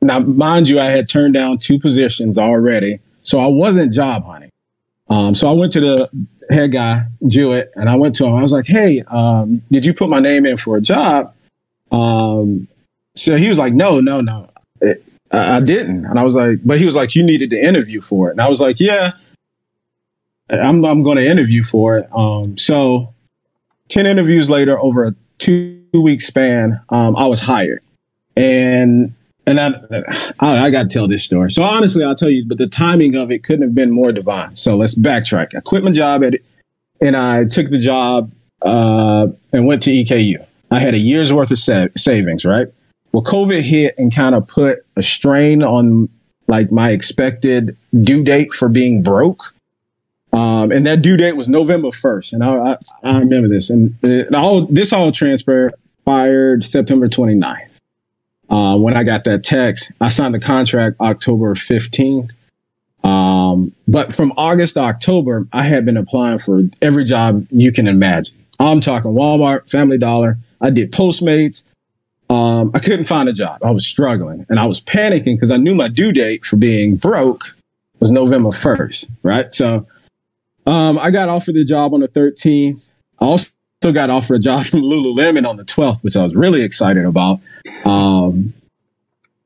[0.00, 4.50] now, mind you, I had turned down two positions already, so I wasn't job hunting.
[5.10, 8.34] Um, so I went to the head guy, Jewett, and I went to him.
[8.34, 11.34] I was like, "Hey, um, did you put my name in for a job?"
[11.90, 12.68] Um,
[13.16, 14.48] so he was like, "No, no, no.
[14.80, 16.06] It, I, didn't.
[16.06, 18.32] And I was like, but he was like, you needed to interview for it.
[18.32, 19.12] And I was like, yeah,
[20.48, 22.08] I'm, I'm going to interview for it.
[22.12, 23.14] Um, so
[23.88, 27.82] 10 interviews later, over a two week span, um, I was hired.
[28.36, 29.14] And
[29.46, 29.80] and I,
[30.40, 31.50] I, I got to tell this story.
[31.50, 34.54] So honestly, I'll tell you, but the timing of it couldn't have been more divine.
[34.54, 35.56] So let's backtrack.
[35.56, 36.34] I quit my job at
[37.00, 38.30] and I took the job
[38.62, 40.44] uh, and went to EKU.
[40.70, 42.68] I had a year's worth of sa- savings, right?
[43.12, 46.08] Well, COVID hit and kind of put a strain on
[46.46, 49.54] like my expected due date for being broke.
[50.32, 52.32] Um, and that due date was November 1st.
[52.34, 53.70] And I, I, I remember this.
[53.70, 53.94] And
[54.34, 55.72] all, this all transpired
[56.64, 57.68] September 29th.
[58.50, 62.34] Uh, when I got that text, I signed the contract October 15th.
[63.04, 67.86] Um, but from August to October, I had been applying for every job you can
[67.86, 68.36] imagine.
[68.58, 70.38] I'm talking Walmart, Family Dollar.
[70.60, 71.64] I did Postmates.
[72.30, 73.64] Um, I couldn't find a job.
[73.64, 76.96] I was struggling and I was panicking because I knew my due date for being
[76.96, 77.56] broke
[78.00, 79.54] was November 1st, right?
[79.54, 79.86] So
[80.66, 82.90] um, I got offered the job on the 13th.
[83.20, 83.50] I also
[83.92, 87.40] got offered a job from Lululemon on the 12th, which I was really excited about.
[87.84, 88.52] Um,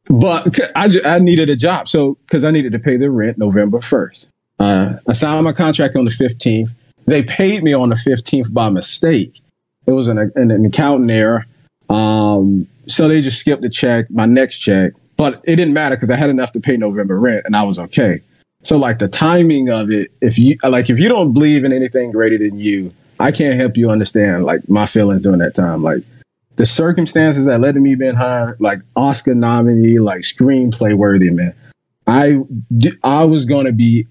[0.09, 1.89] but I, I needed a job.
[1.89, 4.29] So, because I needed to pay the rent November 1st.
[4.59, 6.71] Uh, I signed my contract on the 15th.
[7.07, 9.41] They paid me on the 15th by mistake.
[9.87, 11.47] It was an, an, an accountant error.
[11.93, 16.11] Um, so they just skipped the check, my next check, but it didn't matter because
[16.11, 18.23] I had enough to pay November rent and I was okay.
[18.63, 22.13] So like the timing of it, if you like, if you don't believe in anything
[22.13, 25.83] greater than you, I can't help you understand like my feelings during that time.
[25.83, 26.03] Like
[26.57, 31.55] the circumstances that led to me being hired, like Oscar nominee, like screenplay worthy, man.
[32.07, 32.41] I
[33.05, 34.07] I was to be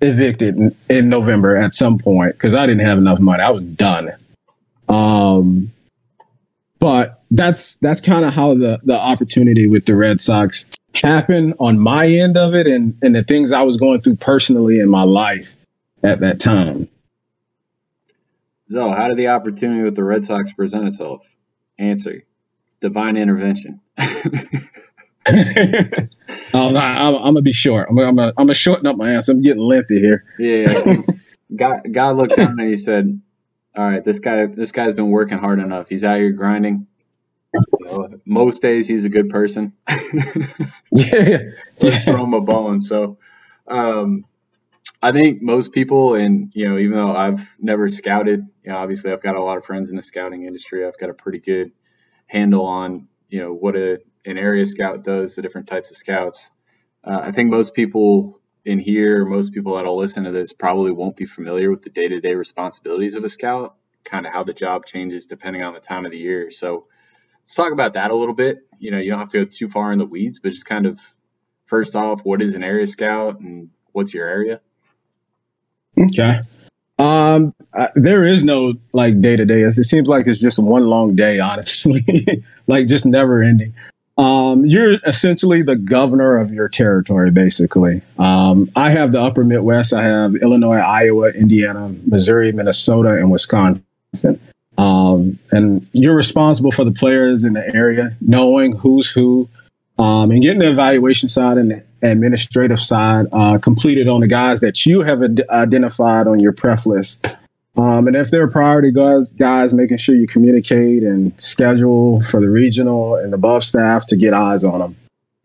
[0.00, 3.42] evicted in, in November at some point because I didn't have enough money.
[3.42, 4.12] I was done.
[4.88, 5.72] Um,
[6.82, 11.78] but that's that's kind of how the the opportunity with the Red Sox happened on
[11.78, 15.04] my end of it, and and the things I was going through personally in my
[15.04, 15.52] life
[16.02, 16.88] at that time.
[18.68, 21.24] So, how did the opportunity with the Red Sox present itself?
[21.78, 22.24] Answer:
[22.80, 23.80] Divine intervention.
[26.54, 27.88] Oh, I, am gonna be short.
[27.88, 29.32] I'm, I'm, gonna, I'm gonna shorten up my answer.
[29.32, 30.24] I'm getting lengthy here.
[30.38, 30.66] Yeah.
[31.56, 33.22] God, God looked down and he said,
[33.76, 35.88] "All right, this guy, this guy's been working hard enough.
[35.88, 36.86] He's out here grinding.
[37.54, 39.74] You know, most days he's a good person.
[39.88, 41.38] yeah,
[41.80, 43.18] Let's throw him a bone." So,
[43.66, 44.24] um,
[45.02, 49.12] I think most people, and you know, even though I've never scouted, you know, obviously
[49.12, 50.86] I've got a lot of friends in the scouting industry.
[50.86, 51.72] I've got a pretty good
[52.26, 56.48] handle on you know what a an area scout does, the different types of scouts.
[57.02, 61.16] Uh, I think most people in here, most people that'll listen to this probably won't
[61.16, 64.54] be familiar with the day to day responsibilities of a scout, kind of how the
[64.54, 66.50] job changes depending on the time of the year.
[66.50, 66.86] So
[67.40, 68.66] let's talk about that a little bit.
[68.78, 70.86] You know, you don't have to go too far in the weeds, but just kind
[70.86, 71.00] of
[71.66, 74.60] first off, what is an area scout and what's your area?
[75.98, 76.40] Okay.
[76.98, 79.62] Um, uh, there is no like day to day.
[79.62, 83.74] It seems like it's just one long day, honestly, like just never ending.
[84.22, 88.02] Um, you're essentially the governor of your territory, basically.
[88.20, 89.92] Um, I have the upper Midwest.
[89.92, 94.38] I have Illinois, Iowa, Indiana, Missouri, Minnesota, and Wisconsin.
[94.78, 99.48] Um, and you're responsible for the players in the area, knowing who's who,
[99.98, 104.60] um, and getting the evaluation side and the administrative side uh, completed on the guys
[104.60, 107.26] that you have ad- identified on your pref list
[107.76, 112.50] um, and if they're priority guys, guys, making sure you communicate and schedule for the
[112.50, 114.96] regional and above staff to get eyes on them.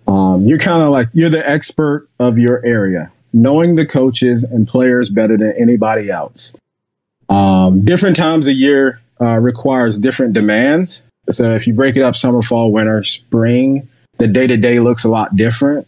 [0.07, 4.67] Um, you're kind of like you're the expert of your area, knowing the coaches and
[4.67, 6.53] players better than anybody else.
[7.29, 11.03] Um, different times a year uh, requires different demands.
[11.29, 15.03] So if you break it up, summer, fall, winter, spring, the day to day looks
[15.03, 15.87] a lot different.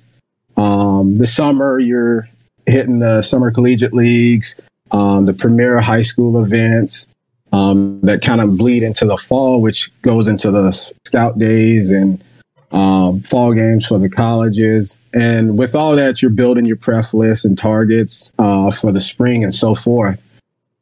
[0.57, 2.27] Um, the summer, you're
[2.65, 4.59] hitting the summer collegiate leagues
[4.91, 7.07] um, the premier high school events
[7.51, 10.71] um, that kind of bleed into the fall, which goes into the
[11.05, 12.23] scout days and
[12.71, 14.97] um, fall games for the colleges.
[15.13, 19.43] And with all that, you're building your pref list and targets uh, for the spring
[19.43, 20.21] and so forth.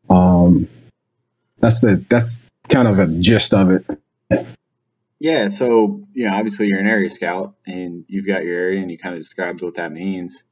[0.10, 0.68] Um,
[1.60, 4.48] that's the that's kind of a gist of it.
[5.20, 8.92] Yeah, so you know, obviously you're an area scout and you've got your area and
[8.92, 10.44] you kind of described what that means.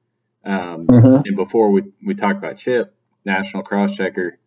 [0.43, 1.21] Um, mm-hmm.
[1.25, 2.95] And before we we talked about Chip,
[3.25, 4.37] national cross checker.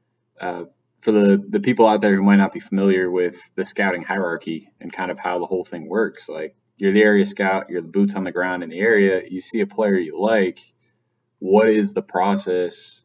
[0.41, 0.65] Uh,
[0.99, 4.71] for the, the people out there who might not be familiar with the scouting hierarchy
[4.81, 7.89] and kind of how the whole thing works, like you're the area scout, you're the
[7.89, 10.59] boots on the ground in the area, you see a player you like,
[11.39, 13.03] what is the process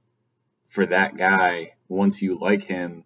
[0.68, 3.04] for that guy once you like him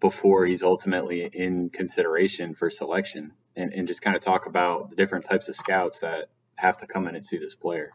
[0.00, 3.32] before he's ultimately in consideration for selection?
[3.56, 6.86] And, and just kind of talk about the different types of scouts that have to
[6.86, 7.90] come in and see this player.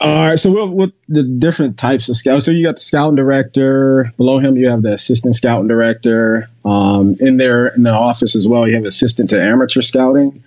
[0.00, 2.44] All right, so what, what the different types of scouts?
[2.44, 4.12] So you got the scouting director.
[4.16, 6.48] Below him, you have the assistant scouting director.
[6.64, 10.44] Um, in there, in the office as well, you have assistant to amateur scouting,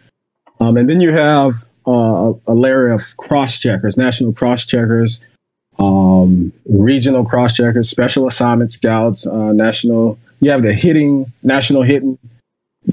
[0.62, 5.20] um, and then you have uh, a layer of cross checkers, national cross checkers,
[5.80, 10.18] um, regional cross checkers, special assignment scouts, uh, national.
[10.40, 12.18] You have the hitting, national hitting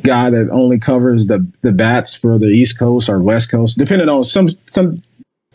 [0.03, 4.09] guy that only covers the the bats for the East Coast or West Coast, depending
[4.09, 4.93] on some some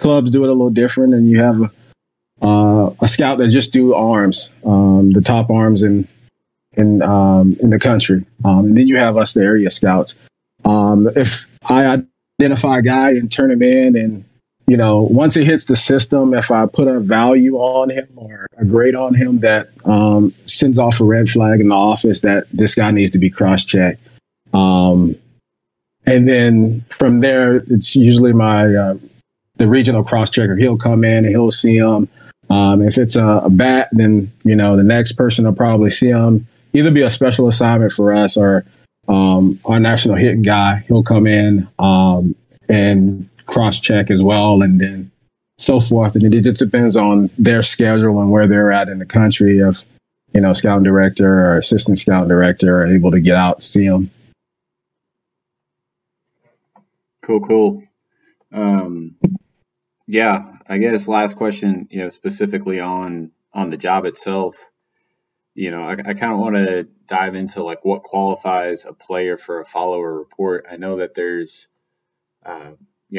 [0.04, 3.74] clubs do it a little different, and you have a, uh, a scout that just
[3.74, 6.08] do arms, um, the top arms in
[6.74, 10.18] in um, in the country, um, and then you have us, the area scouts.
[10.66, 12.04] Um, if I
[12.39, 14.26] identify a guy and turn him in, and
[14.68, 18.47] you know, once it hits the system, if I put a value on him or
[18.58, 22.47] a grade on him that um, sends off a red flag in the office that
[22.51, 24.01] this guy needs to be cross checked.
[24.54, 25.16] Um,
[26.06, 28.97] and then from there, it's usually my uh,
[29.64, 30.57] the regional cross checker.
[30.57, 32.09] He'll come in and he'll see them.
[32.49, 36.11] Um, if it's a, a, bat, then you know the next person will probably see
[36.11, 36.47] them.
[36.74, 38.66] Either be a special assignment for us or
[39.07, 40.84] um, our national hit guy.
[40.88, 42.36] He'll come in um,
[42.68, 45.11] and cross check as well, and then
[45.57, 46.16] so forth.
[46.16, 49.59] And it just depends on their schedule and where they're at in the country.
[49.59, 49.86] If
[50.34, 54.11] you know, scouting director or assistant scouting director are able to get out see them.
[57.22, 57.84] Cool, cool.
[58.51, 59.16] Um,
[60.08, 64.58] yeah, I guess last question, you know, specifically on on the job itself.
[65.56, 69.38] you know, I, I kind of want to dive into like what qualifies a player
[69.38, 70.66] for a follower report.
[70.72, 71.68] I know that there's,
[72.45, 72.72] uh,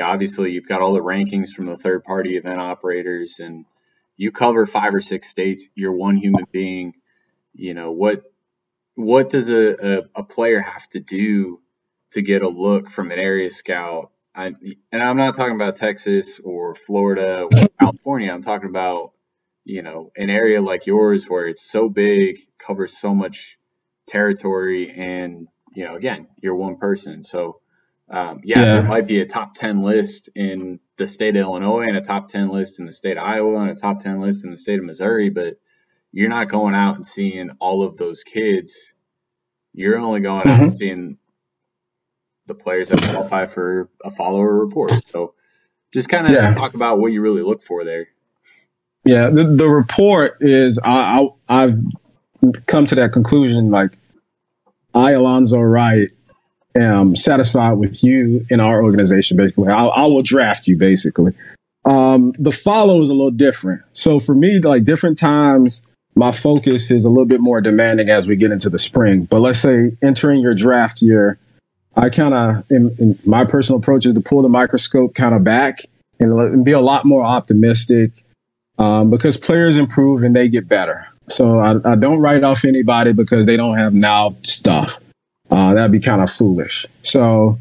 [0.03, 3.67] obviously you've got all the rankings from the third party event operators and
[4.17, 5.69] you cover five or six states.
[5.75, 6.95] You're one human being.
[7.55, 8.27] You know, what,
[8.97, 11.61] what does a, a, a player have to do
[12.13, 14.13] to get a look from an area scout?
[14.35, 14.53] I,
[14.91, 18.33] and I'm not talking about Texas or Florida or California.
[18.33, 19.13] I'm talking about
[19.65, 23.57] you know, an area like yours where it's so big, covers so much
[24.07, 27.23] territory, and you know, again, you're one person.
[27.23, 27.61] So,
[28.11, 31.89] um, yeah, yeah, there might be a top 10 list in the state of Illinois
[31.89, 34.45] and a top 10 list in the state of Iowa and a top 10 list
[34.45, 35.55] in the state of Missouri, but
[36.13, 38.93] you're not going out and seeing all of those kids.
[39.73, 40.51] You're only going mm-hmm.
[40.51, 41.19] out and seeing
[42.47, 44.93] the players that qualify for a follower report.
[45.09, 45.35] So,
[45.93, 46.55] just kind of yeah.
[46.55, 48.09] talk about what you really look for there.
[49.05, 51.79] Yeah, the, the report is I, I have
[52.67, 53.71] come to that conclusion.
[53.71, 53.93] Like
[54.95, 56.11] I, Alonzo Wright,
[56.75, 59.37] am satisfied with you in our organization.
[59.37, 60.77] Basically, I, I will draft you.
[60.77, 61.35] Basically,
[61.85, 63.83] um, the follow is a little different.
[63.93, 65.83] So for me, like different times,
[66.15, 69.25] my focus is a little bit more demanding as we get into the spring.
[69.25, 71.39] But let's say entering your draft year,
[71.97, 75.45] I kind of, in, in my personal approach is to pull the microscope kind of
[75.45, 75.81] back
[76.19, 78.25] and, and be a lot more optimistic
[78.79, 81.07] um, because players improve and they get better.
[81.29, 84.97] So I, I, don't write off anybody because they don't have now stuff.
[85.51, 86.87] Uh, that'd be kind of foolish.
[87.03, 87.59] So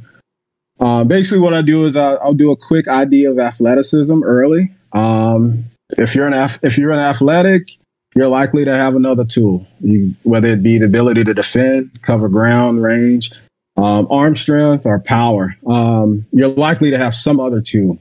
[0.79, 4.71] uh, basically, what I do is I, will do a quick idea of athleticism early.
[4.91, 7.69] Um, if you're an if you're an athletic,
[8.15, 12.27] you're likely to have another tool, you, whether it be the ability to defend, cover
[12.29, 13.31] ground, range,
[13.77, 15.55] um, arm strength, or power.
[15.67, 17.99] Um, you're likely to have some other two.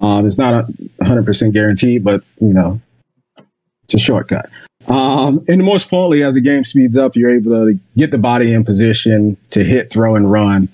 [0.00, 2.80] Um, it's not a 100% guaranteed, but you know,
[3.84, 4.50] it's a shortcut.
[4.88, 8.52] Um, and most importantly, as the game speeds up, you're able to get the body
[8.52, 10.68] in position to hit, throw, and run.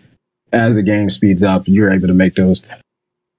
[0.53, 2.62] As the game speeds up, you're able to make those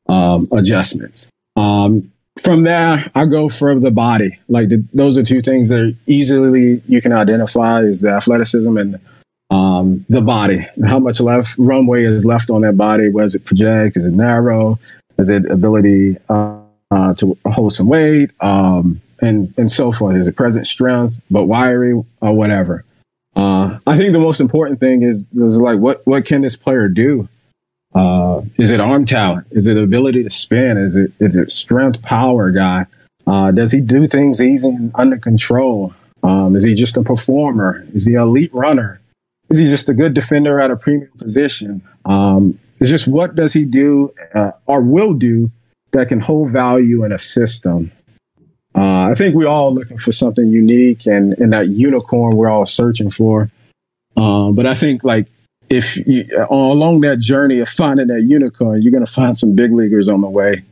[0.10, 1.28] um, adjustments.
[1.56, 4.40] Um, from there, I go for the body.
[4.48, 9.00] Like the, those are two things that easily you can identify is the athleticism and
[9.84, 10.68] um, the body.
[10.86, 13.10] How much left runway is left on that body?
[13.10, 13.98] Where does it project?
[13.98, 14.80] Is it narrow?
[15.18, 16.60] Is it ability uh,
[16.92, 20.16] uh, to hold some weight um, and and so forth?
[20.16, 22.84] Is it present strength, but wiry or whatever?
[23.36, 26.88] Uh, I think the most important thing is is like what what can this player
[26.88, 27.28] do?
[27.94, 29.46] Uh, is it arm talent?
[29.52, 30.78] Is it ability to spin?
[30.78, 32.88] Is it is it strength power guy?
[33.26, 35.94] Uh, does he do things easy and under control?
[36.24, 37.86] Um, is he just a performer?
[37.94, 39.00] Is he an elite runner?
[39.50, 41.82] Is he just a good defender at a premium position?
[42.06, 45.52] Um, it's just what does he do uh, or will do
[45.94, 47.92] that can hold value in a system.
[48.76, 52.66] Uh, I think we're all looking for something unique and, and that unicorn we're all
[52.66, 53.52] searching for.
[54.18, 55.28] Uh, but I think like
[55.70, 59.72] if you, along that journey of finding that unicorn, you're going to find some big
[59.72, 60.64] leaguers on the way.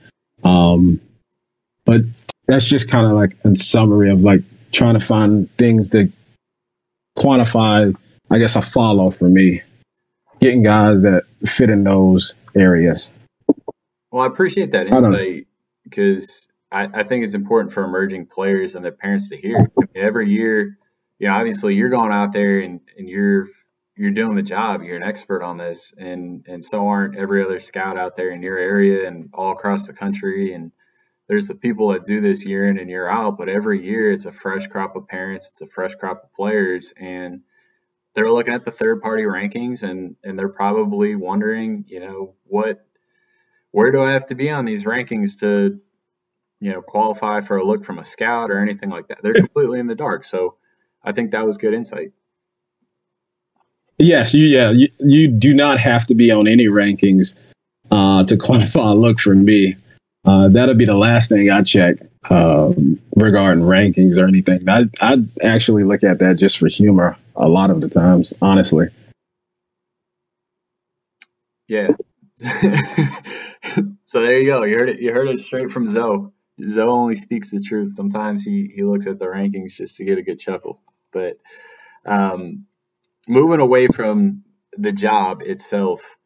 [0.44, 1.00] Um,
[1.86, 2.02] but
[2.48, 4.42] that's just kind of like a summary of like
[4.72, 6.12] trying to find things that
[7.18, 7.96] quantify,
[8.32, 9.62] I guess, a follow for me
[10.40, 13.14] getting guys that fit in those areas.
[14.10, 15.48] Well, I appreciate that insight
[15.84, 19.58] because I, I, think it's important for emerging players and their parents to hear.
[19.58, 20.78] I mean, every year,
[21.20, 23.48] you know, obviously you're going out there and, and you're
[23.98, 24.82] you're doing the job.
[24.82, 28.42] You're an expert on this, and and so aren't every other scout out there in
[28.42, 30.54] your area and all across the country.
[30.54, 30.72] And
[31.28, 34.26] there's the people that do this year in and year out, but every year it's
[34.26, 37.42] a fresh crop of parents, it's a fresh crop of players, and
[38.14, 42.86] they're looking at the third party rankings and and they're probably wondering, you know, what
[43.72, 45.80] where do I have to be on these rankings to
[46.60, 49.20] you know qualify for a look from a scout or anything like that.
[49.22, 50.26] They're completely in the dark.
[50.26, 50.56] So
[51.04, 52.12] I think that was good insight.
[53.98, 57.36] Yes, you yeah, you, you do not have to be on any rankings
[57.92, 59.76] uh, to qualify a look from me.
[60.26, 61.98] Uh, that'll be the last thing I check
[62.30, 64.68] um, regarding rankings or anything.
[64.68, 68.88] I I actually look at that just for humor a lot of the times, honestly.
[71.68, 71.90] Yeah.
[72.38, 74.64] so there you go.
[74.64, 75.00] You heard it.
[75.00, 76.34] You heard it straight from Zo.
[76.64, 77.94] Zo only speaks the truth.
[77.94, 80.82] Sometimes he he looks at the rankings just to get a good chuckle.
[81.12, 81.38] But
[82.06, 82.66] um,
[83.28, 84.44] moving away from
[84.78, 86.18] the job itself,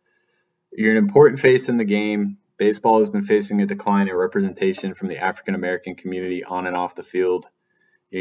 [0.71, 2.37] you're an important face in the game.
[2.57, 6.75] Baseball has been facing a decline in representation from the African American community on and
[6.75, 7.47] off the field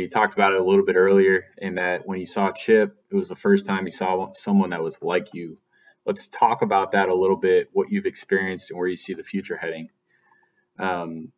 [0.01, 3.15] you, talked about it a little bit earlier in that when you saw Chip, it
[3.15, 5.57] was the first time you saw someone that was like you.
[6.07, 9.23] Let's talk about that a little bit, what you've experienced and where you see the
[9.23, 9.89] future heading.
[10.79, 11.33] Um,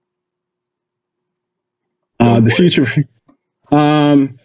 [2.18, 2.86] uh, the future,
[3.70, 4.38] um,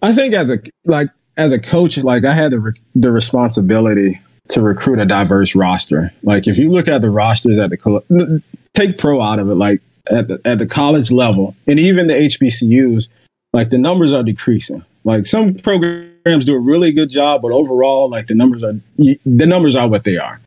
[0.00, 4.20] I think as a like as a coach, like I had the re- the responsibility
[4.48, 6.12] to recruit a diverse roster.
[6.22, 8.42] Like if you look at the rosters at the
[8.74, 12.14] take pro out of it, like at the, at the college level and even the
[12.14, 13.08] HBCUs,
[13.54, 14.84] like the numbers are decreasing.
[15.04, 19.46] Like some programs do a really good job, but overall, like the numbers are the
[19.46, 20.40] numbers are what they are.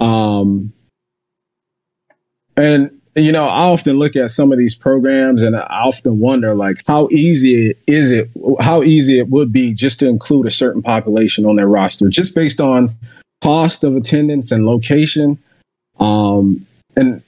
[0.00, 0.72] Um,
[2.56, 6.54] and you know, I often look at some of these programs and I often wonder
[6.54, 8.30] like how easy is it
[8.60, 12.34] how easy it would be just to include a certain population on their roster just
[12.34, 12.94] based on
[13.42, 15.38] cost of attendance and location.
[16.00, 17.22] Um, and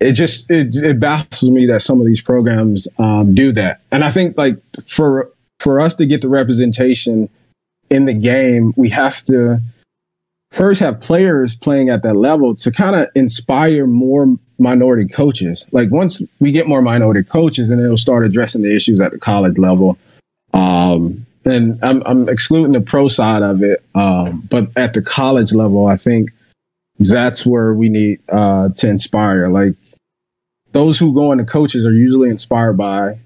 [0.00, 3.80] it, just it, it, baffles me that some of these programs um, do that.
[3.90, 5.30] And I think like for
[5.60, 7.28] for us to get the representation
[7.88, 9.60] in the game, we have to
[10.50, 15.66] first have players playing at that level to kind of inspire more minority coaches.
[15.72, 19.18] Like once we get more minority coaches, and it'll start addressing the issues at the
[19.18, 19.98] college level.
[20.52, 25.52] Um, and I'm, I'm excluding the pro side of it, um, but at the college
[25.52, 26.30] level, I think
[26.98, 29.48] that's where we need uh, to inspire.
[29.48, 29.74] Like
[30.76, 33.18] those who go into coaches are usually inspired by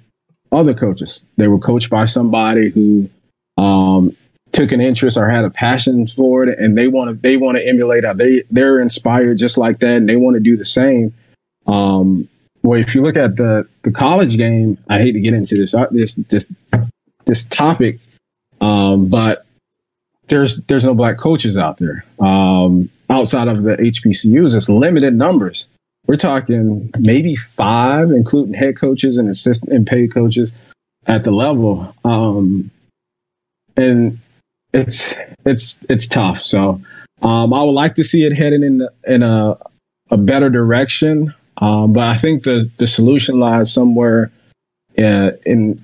[0.52, 1.26] other coaches.
[1.36, 3.10] They were coached by somebody who
[3.58, 4.16] um,
[4.52, 7.58] took an interest or had a passion for it, and they want to they want
[7.58, 8.04] to emulate.
[8.04, 11.12] How they they're inspired just like that, and they want to do the same.
[11.66, 12.28] Um,
[12.62, 15.74] well, if you look at the the college game, I hate to get into this
[15.74, 16.46] uh, this this
[17.24, 17.98] this topic,
[18.60, 19.44] um, but
[20.28, 24.54] there's there's no black coaches out there um, outside of the HBCUs.
[24.54, 25.68] It's limited numbers.
[26.06, 30.54] We're talking maybe five, including head coaches and assistant and paid coaches
[31.06, 31.94] at the level.
[32.04, 32.70] Um,
[33.76, 34.18] and
[34.72, 36.40] it's it's it's tough.
[36.40, 36.80] So
[37.22, 39.56] um, I would like to see it heading in in a
[40.10, 41.34] a better direction.
[41.58, 44.30] Um, but I think the the solution lies somewhere
[44.94, 45.76] in, uh, in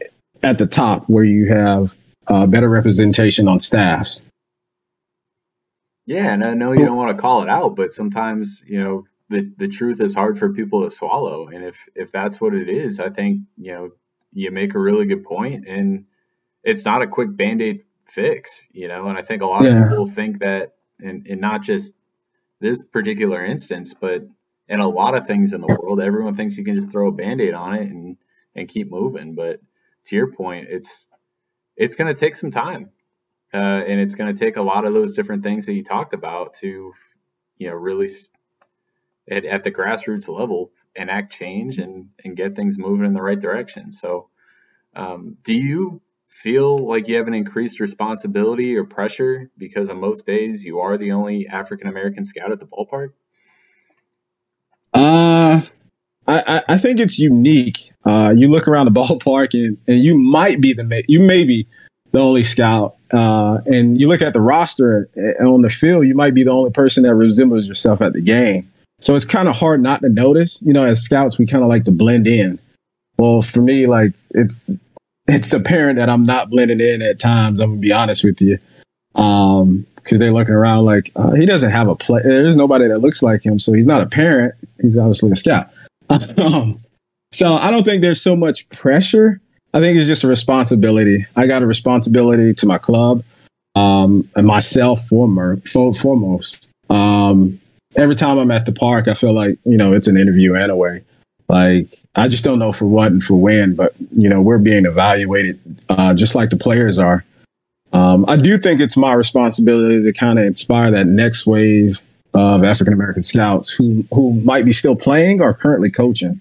[0.43, 1.97] at the top where you have
[2.29, 4.27] uh, better representation on staffs.
[6.07, 9.07] Yeah, and I know you don't want to call it out, but sometimes you know
[9.29, 12.69] the the truth is hard for people to swallow, and if if that's what it
[12.69, 13.91] is, I think you know
[14.33, 16.05] you make a really good point, and
[16.63, 19.09] it's not a quick band aid fix, you know.
[19.09, 19.83] And I think a lot yeah.
[19.83, 21.95] of people think that, and and not just
[22.61, 24.23] this particular instance, but
[24.69, 27.13] in a lot of things in the world, everyone thinks you can just throw a
[27.13, 28.17] band aid on it and
[28.55, 29.35] and keep moving.
[29.35, 29.61] But
[30.07, 31.09] to your point, it's
[31.77, 32.91] it's going to take some time,
[33.53, 36.15] uh, and it's going to take a lot of those different things that you talked
[36.15, 36.93] about to,
[37.59, 38.09] you know, really
[39.31, 43.41] at, at the grassroots level enact change and and get things moving in the right
[43.41, 43.93] direction.
[43.93, 44.31] So,
[44.95, 50.27] um, do you feel like you have an increased responsibility or pressure because on most
[50.27, 53.11] days you are the only African American scout at the ballpark?
[54.93, 55.63] Uh,
[56.27, 57.93] I, I think it's unique.
[58.05, 61.67] Uh, you look around the ballpark and, and you might be the you may be
[62.13, 62.97] the only scout.
[63.13, 66.51] Uh, and you look at the roster eh, on the field, you might be the
[66.51, 68.71] only person that resembles yourself at the game.
[69.01, 70.61] So it's kind of hard not to notice.
[70.63, 72.59] You know, as scouts, we kind of like to blend in.
[73.19, 74.67] Well, for me, like it's
[75.27, 77.61] it's apparent that I'm not blending in at times.
[77.61, 78.59] I'm gonna be honest with you,
[79.15, 82.23] um, because they're looking around like uh, he doesn't have a play.
[82.23, 84.55] There's nobody that looks like him, so he's not a parent.
[84.81, 85.71] He's obviously a scout.
[86.11, 86.79] um,
[87.33, 89.41] so I don't think there's so much pressure.
[89.75, 91.27] I think it's just a responsibility.
[91.37, 93.25] I got a responsibility to my club
[93.75, 96.71] um, and myself former, foremost.
[96.89, 97.61] Um,
[97.97, 101.05] every time I'm at the park, I feel like you know it's an interview anyway.
[101.49, 104.87] Like I just don't know for what and for when, but you know, we're being
[104.87, 107.25] evaluated uh, just like the players are.
[107.93, 112.01] Um, I do think it's my responsibility to kind of inspire that next wave
[112.35, 116.41] of African American scouts who who might be still playing or currently coaching.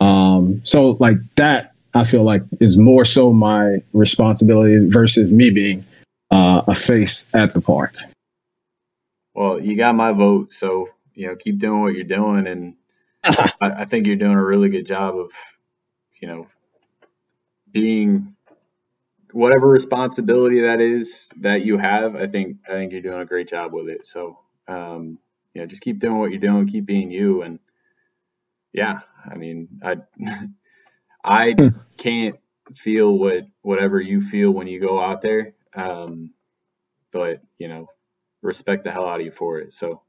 [0.00, 5.84] Um, so like that, I feel like is more so my responsibility versus me being
[6.30, 7.94] uh, a face at the park.
[9.40, 12.74] Well, you got my vote, so you know, keep doing what you're doing, and
[13.24, 15.32] I, I think you're doing a really good job of,
[16.20, 16.46] you know,
[17.72, 18.36] being
[19.32, 22.16] whatever responsibility that is that you have.
[22.16, 24.04] I think I think you're doing a great job with it.
[24.04, 25.18] So, um,
[25.54, 27.60] you know, just keep doing what you're doing, keep being you, and
[28.74, 29.96] yeah, I mean, I
[31.24, 31.68] I hmm.
[31.96, 32.36] can't
[32.74, 36.34] feel what whatever you feel when you go out there, um,
[37.10, 37.88] but you know,
[38.42, 39.72] respect the hell out of you for it.
[39.74, 40.02] So,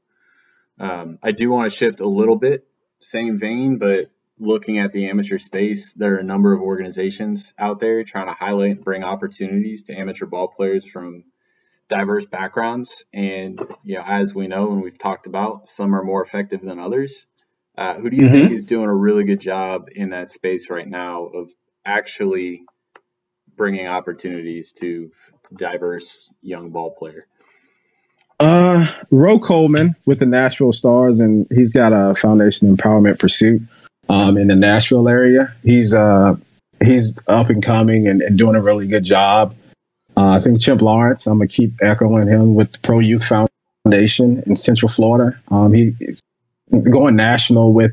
[0.78, 2.66] um, I do want to shift a little bit
[3.02, 7.80] same vein, but looking at the amateur space, there are a number of organizations out
[7.80, 11.24] there trying to highlight and bring opportunities to amateur ball players from
[11.88, 13.04] diverse backgrounds.
[13.12, 16.78] And you know, as we know and we've talked about, some are more effective than
[16.78, 17.26] others.
[17.76, 18.32] Uh, who do you mm-hmm.
[18.32, 21.52] think is doing a really good job in that space right now of
[21.84, 22.62] actually
[23.56, 25.10] bringing opportunities to
[25.56, 27.26] diverse young ball player?
[28.42, 33.62] Uh, Ro Coleman with the Nashville Stars, and he's got a Foundation Empowerment Pursuit
[34.08, 35.54] um, in the Nashville area.
[35.62, 36.34] He's uh
[36.84, 39.54] he's up and coming and, and doing a really good job.
[40.16, 41.28] Uh, I think Chip Lawrence.
[41.28, 45.38] I'm gonna keep echoing him with the Pro Youth Foundation in Central Florida.
[45.52, 46.20] Um, he's
[46.90, 47.92] going national with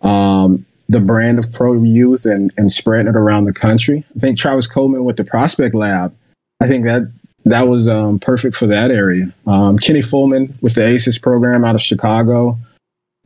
[0.00, 4.02] um, the brand of Pro Youth and and spreading it around the country.
[4.16, 6.16] I think Travis Coleman with the Prospect Lab.
[6.58, 7.12] I think that
[7.44, 9.32] that was um, perfect for that area.
[9.46, 12.58] Um, Kenny Fullman with the ACES program out of Chicago.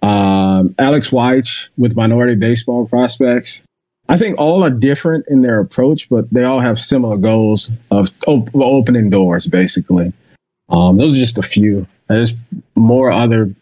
[0.02, 3.64] Um, Alex Weich with minority baseball prospects.
[4.08, 8.10] I think all are different in their approach, but they all have similar goals of
[8.26, 10.12] op- opening doors, basically.
[10.70, 11.86] Um, those are just a few.
[12.08, 12.34] There's
[12.74, 13.54] more other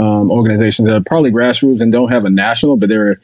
[0.00, 3.20] um, organizations that are probably grassroots and don't have a national, but they're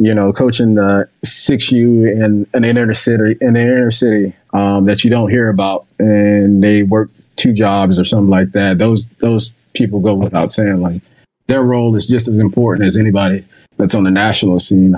[0.00, 4.84] you know, coaching the six U in an inner city in an inner city um,
[4.84, 8.78] that you don't hear about, and they work two jobs or something like that.
[8.78, 10.80] Those those people go without saying.
[10.80, 11.02] Like
[11.48, 13.44] their role is just as important as anybody
[13.76, 14.94] that's on the national scene.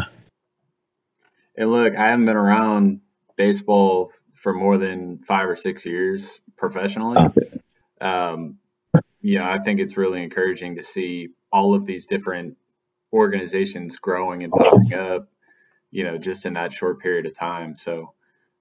[1.57, 3.01] And look, I haven't been around
[3.37, 7.27] baseball for more than five or six years professionally.
[8.03, 8.59] Um,
[9.23, 12.57] you know, I think it's really encouraging to see all of these different
[13.13, 15.29] organizations growing and popping up,
[15.91, 17.75] you know, just in that short period of time.
[17.77, 18.15] So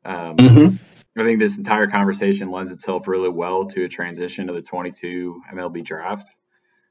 [0.05, 0.75] um, mm-hmm.
[1.19, 5.41] I think this entire conversation lends itself really well to a transition to the 22
[5.53, 6.33] MLB draft,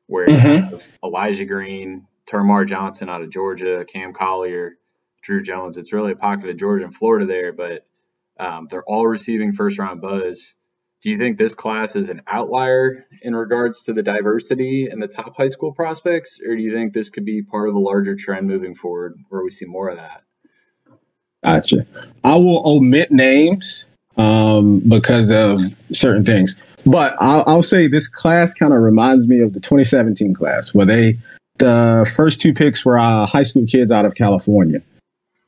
[0.06, 0.76] where mm-hmm.
[1.04, 4.76] Elijah Green, Termarr Johnson out of Georgia, Cam Collier,
[5.22, 5.76] Drew Jones.
[5.76, 7.86] It's really a pocket of Georgia and Florida there, but
[8.38, 10.54] um, they're all receiving first round buzz
[11.02, 15.06] do you think this class is an outlier in regards to the diversity and the
[15.06, 18.16] top high school prospects, or do you think this could be part of a larger
[18.16, 20.22] trend moving forward where we see more of that?
[21.44, 21.86] Gotcha.
[22.24, 23.86] I will omit names
[24.16, 25.60] um, because of
[25.92, 30.34] certain things, but I'll, I'll say this class kind of reminds me of the 2017
[30.34, 31.18] class where they
[31.58, 34.80] the first two picks were uh, high school kids out of California,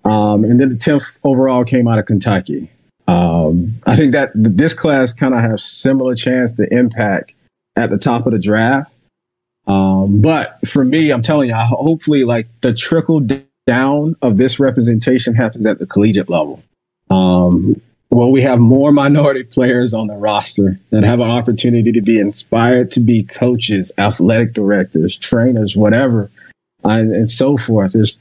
[0.05, 2.71] um, and then the 10th overall came out of Kentucky.
[3.11, 7.35] Um, I think that this class kind of has similar chance to impact
[7.75, 8.93] at the top of the draft.
[9.67, 13.21] Um, but for me, I'm telling you, hopefully, like the trickle
[13.67, 16.63] down of this representation happens at the collegiate level.
[17.11, 17.81] Um,
[18.11, 22.19] well, we have more minority players on the roster that have an opportunity to be
[22.19, 26.31] inspired to be coaches, athletic directors, trainers, whatever,
[26.85, 27.93] uh, and so forth.
[27.93, 28.19] There's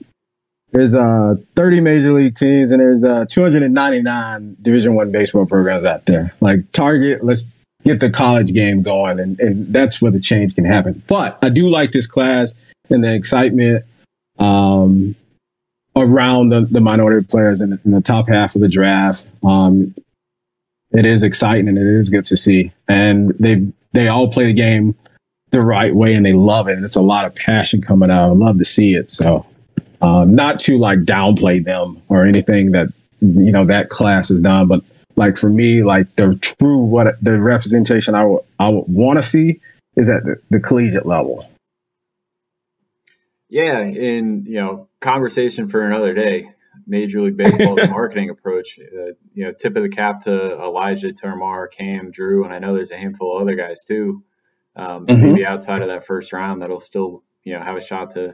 [0.71, 6.05] there's uh 30 major league teams and there's uh 299 division one baseball programs out
[6.05, 6.33] there.
[6.41, 7.45] Like target let's
[7.83, 11.01] get the college game going and, and that's where the change can happen.
[11.07, 12.55] But i do like this class
[12.89, 13.85] and the excitement
[14.37, 15.15] um
[15.95, 19.27] around the, the minority players in, in the top half of the draft.
[19.43, 19.95] Um
[20.91, 22.71] it is exciting and it is good to see.
[22.87, 24.95] And they they all play the game
[25.51, 26.75] the right way and they love it.
[26.75, 28.29] And it's a lot of passion coming out.
[28.29, 29.09] I love to see it.
[29.09, 29.47] So
[30.01, 32.87] um, not to like downplay them or anything that
[33.21, 34.83] you know that class has done, but
[35.15, 39.23] like for me, like the true what the representation I would I would want to
[39.23, 39.59] see
[39.95, 41.49] is at the, the collegiate level.
[43.49, 46.49] Yeah, in you know, conversation for another day.
[46.87, 48.79] Major League Baseball's marketing approach.
[48.79, 52.73] Uh, you know, tip of the cap to Elijah Termarr, Cam, Drew, and I know
[52.73, 54.23] there's a handful of other guys too.
[54.75, 55.21] Um, mm-hmm.
[55.21, 58.33] Maybe outside of that first round, that'll still you know have a shot to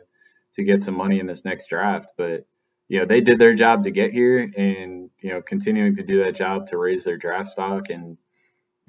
[0.55, 2.13] to get some money in this next draft.
[2.17, 2.45] But
[2.87, 6.23] you know, they did their job to get here, and you know, continuing to do
[6.23, 8.17] that job to raise their draft stock, and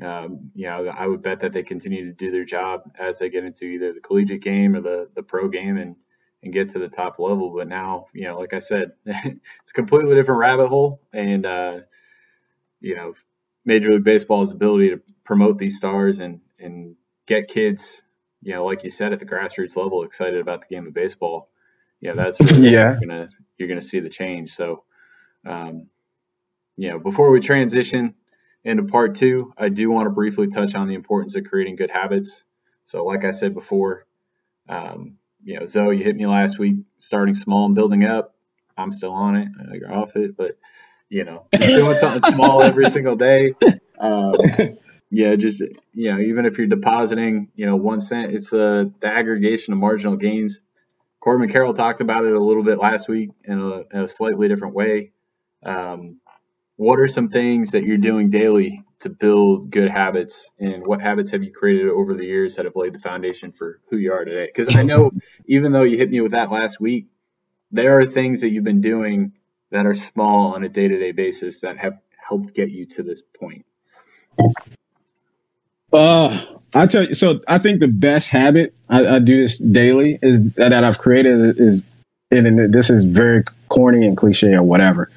[0.03, 3.31] um, you know, I would bet that they continue to do their job as they
[3.31, 5.97] get into either the collegiate game or the the pro game, and
[6.43, 7.55] and get to the top level.
[7.57, 11.81] But now, you know, like I said, it's a completely different rabbit hole, and uh,
[12.81, 13.15] you know,
[13.65, 16.97] Major League Baseball's ability to promote these stars and and
[17.27, 18.03] get kids,
[18.43, 21.49] you know, like you said, at the grassroots level, excited about the game of baseball
[22.01, 22.99] yeah, that's really yeah.
[23.01, 23.29] You're gonna
[23.59, 24.53] you're gonna see the change.
[24.53, 24.85] So,
[25.47, 25.89] um,
[26.77, 28.15] you know, before we transition
[28.65, 31.91] into part two, I do want to briefly touch on the importance of creating good
[31.91, 32.45] habits.
[32.85, 34.05] So, like I said before,
[34.69, 38.35] um, you know, Zo, you hit me last week, starting small and building up.
[38.77, 39.49] I'm still on it.
[39.59, 40.59] I you're off it, but
[41.09, 43.55] you know, doing something small every single day.
[43.99, 44.33] Um,
[45.11, 45.63] yeah, just
[45.95, 49.79] you know, even if you're depositing, you know, one cent, it's uh, the aggregation of
[49.79, 50.61] marginal gains
[51.27, 54.47] Corbin Carroll talked about it a little bit last week in a, in a slightly
[54.47, 55.11] different way.
[55.65, 56.21] Um,
[56.77, 61.33] what are some things that you're doing daily to build good habits, and what habits
[61.33, 64.25] have you created over the years that have laid the foundation for who you are
[64.25, 64.47] today?
[64.47, 65.11] Because I know,
[65.49, 67.09] even though you hit me with that last week,
[67.73, 69.33] there are things that you've been doing
[69.73, 71.99] that are small on a day-to-day basis that have
[72.29, 73.67] helped get you to this point?
[75.93, 80.19] Uh, I tell you, so I think the best habit I, I do this daily
[80.21, 81.87] is that, that I've created is,
[82.31, 85.11] and this is very corny and cliche or whatever.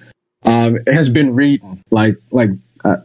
[0.43, 2.51] Um, it has been reading, like like
[2.86, 2.97] uh,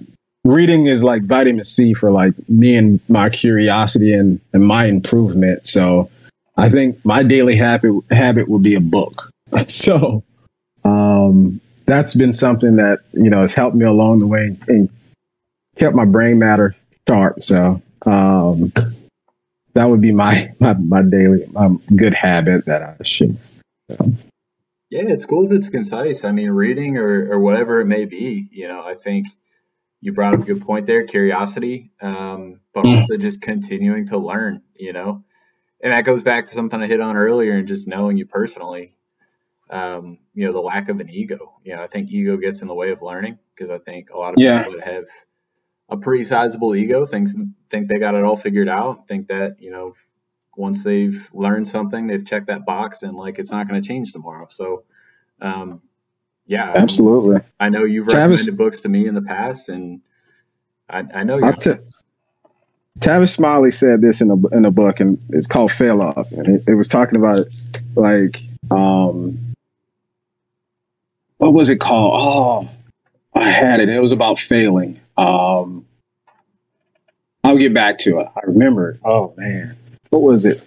[0.44, 5.66] reading is like vitamin C for like me and my curiosity and, and my improvement.
[5.66, 6.11] So
[6.57, 9.30] I think my daily habit habit would be a book.
[9.66, 10.22] so
[10.84, 14.88] um, that's been something that you know has helped me along the way and
[15.76, 16.76] kept my brain matter
[17.09, 17.42] sharp.
[17.42, 18.72] So um,
[19.74, 23.32] that would be my my, my daily my good habit that I should.
[24.90, 26.22] Yeah, it's cool if it's concise.
[26.24, 29.26] I mean, reading or, or whatever it may be, you know, I think
[30.00, 32.94] you brought up a good point there, curiosity, um, but mm.
[32.94, 35.24] also just continuing to learn, you know,
[35.82, 38.92] and that goes back to something I hit on earlier and just knowing you personally,
[39.68, 41.55] um, you know, the lack of an ego.
[41.64, 44.16] You know, I think ego gets in the way of learning because I think a
[44.18, 44.62] lot of yeah.
[44.62, 45.07] people that have
[45.89, 47.35] a pretty sizable ego thinks
[47.70, 49.95] think they got it all figured out, think that, you know,
[50.57, 54.12] once they've learned something, they've checked that box and like it's not going to change
[54.12, 54.47] tomorrow.
[54.51, 54.85] So,
[55.41, 55.82] um,
[56.47, 57.41] yeah, absolutely.
[57.59, 60.01] I know you've Travis, recommended books to me in the past, and
[60.89, 61.78] I, I know you.
[63.01, 66.47] Tavis Smiley said this in a in a book, and it's called "Fail Up," and
[66.49, 67.41] it, it was talking about
[67.97, 69.55] like um,
[71.39, 72.20] what was it called?
[72.22, 72.70] Oh,
[73.35, 73.89] I had it.
[73.89, 75.01] It was about failing.
[75.17, 75.87] Um,
[77.43, 78.29] I'll get back to it.
[78.37, 78.99] I remember.
[79.05, 79.77] Oh man,
[80.11, 80.67] what was it?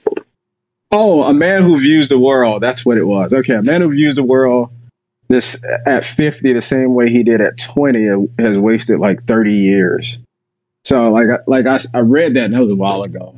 [0.92, 2.62] Oh, a man who views the world.
[2.62, 3.34] That's what it was.
[3.34, 4.70] Okay, a man who views the world
[5.28, 10.20] this at 50 the same way he did at 20 has wasted like 30 years.
[10.86, 13.36] So like like I, I read that that was a while ago.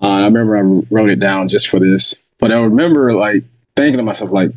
[0.00, 0.60] Uh, I remember I
[0.90, 3.44] wrote it down just for this, but I remember like
[3.76, 4.52] thinking to myself like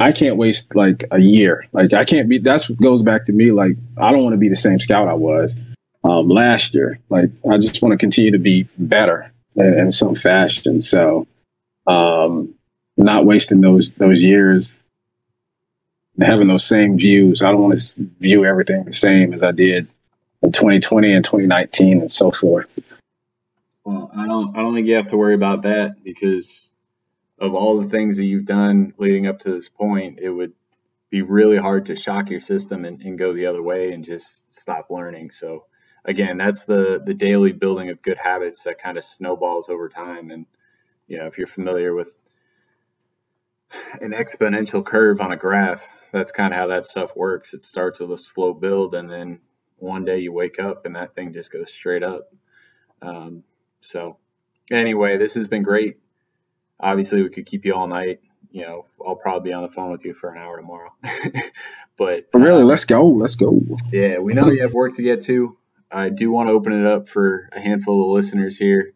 [0.00, 1.66] I can't waste like a year.
[1.72, 2.38] Like I can't be.
[2.38, 3.52] That's what goes back to me.
[3.52, 5.56] Like I don't want to be the same scout I was
[6.02, 6.98] um, last year.
[7.10, 10.80] Like I just want to continue to be better in, in some fashion.
[10.80, 11.26] So
[11.86, 12.54] um,
[12.96, 14.74] not wasting those those years
[16.20, 17.42] having those same views.
[17.42, 19.88] I don't want to view everything the same as I did
[20.42, 22.96] in 2020 and 2019 and so forth.
[23.84, 26.69] Well, I don't I don't think you have to worry about that because
[27.40, 30.52] of all the things that you've done leading up to this point, it would
[31.08, 34.52] be really hard to shock your system and, and go the other way and just
[34.52, 35.30] stop learning.
[35.30, 35.64] So
[36.04, 40.30] again, that's the the daily building of good habits that kind of snowballs over time.
[40.30, 40.46] And
[41.08, 42.14] you know, if you're familiar with
[44.00, 47.54] an exponential curve on a graph, that's kind of how that stuff works.
[47.54, 49.40] It starts with a slow build, and then
[49.76, 52.32] one day you wake up and that thing just goes straight up.
[53.00, 53.44] Um,
[53.80, 54.18] so,
[54.70, 55.98] anyway, this has been great.
[56.82, 58.20] Obviously, we could keep you all night.
[58.50, 60.92] You know, I'll probably be on the phone with you for an hour tomorrow.
[61.96, 63.02] but really, um, let's go.
[63.02, 63.60] Let's go.
[63.92, 65.56] Yeah, we know you have work to get to.
[65.90, 68.92] I do want to open it up for a handful of listeners here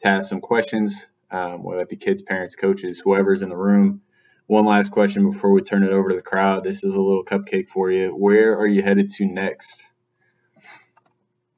[0.00, 4.02] to ask some questions, um, whether it be kids, parents, coaches, whoever's in the room
[4.48, 6.64] one last question before we turn it over to the crowd.
[6.64, 8.10] This is a little cupcake for you.
[8.10, 9.84] Where are you headed to next?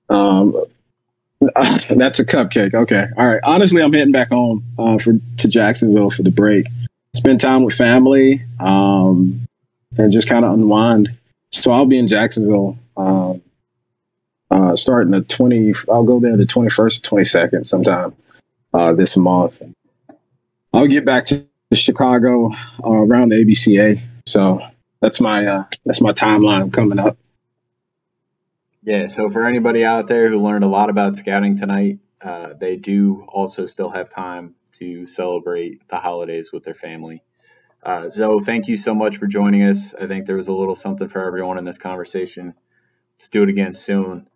[0.09, 0.65] Um,
[1.91, 2.75] that's a cupcake.
[2.75, 3.07] Okay.
[3.17, 3.41] All right.
[3.45, 6.67] Honestly, I'm heading back home uh, for to Jacksonville for the break.
[7.15, 9.47] Spend time with family um,
[9.97, 11.17] and just kind of unwind.
[11.53, 13.43] So I'll be in Jacksonville um,
[14.51, 15.73] uh, starting the 20.
[15.91, 18.15] I'll go there the 21st, 22nd sometime
[18.75, 19.63] uh, this month.
[20.73, 22.51] I'll get back to Chicago
[22.85, 24.01] uh, around the ABCA.
[24.27, 24.61] So
[25.01, 27.17] that's my uh, that's my timeline coming up.
[28.83, 29.09] Yeah.
[29.09, 33.27] So for anybody out there who learned a lot about scouting tonight, uh, they do
[33.29, 37.23] also still have time to celebrate the holidays with their family.
[37.83, 39.95] Uh, so thank you so much for joining us.
[39.95, 42.55] I think there was a little something for everyone in this conversation.
[43.15, 44.29] Let's do it again soon.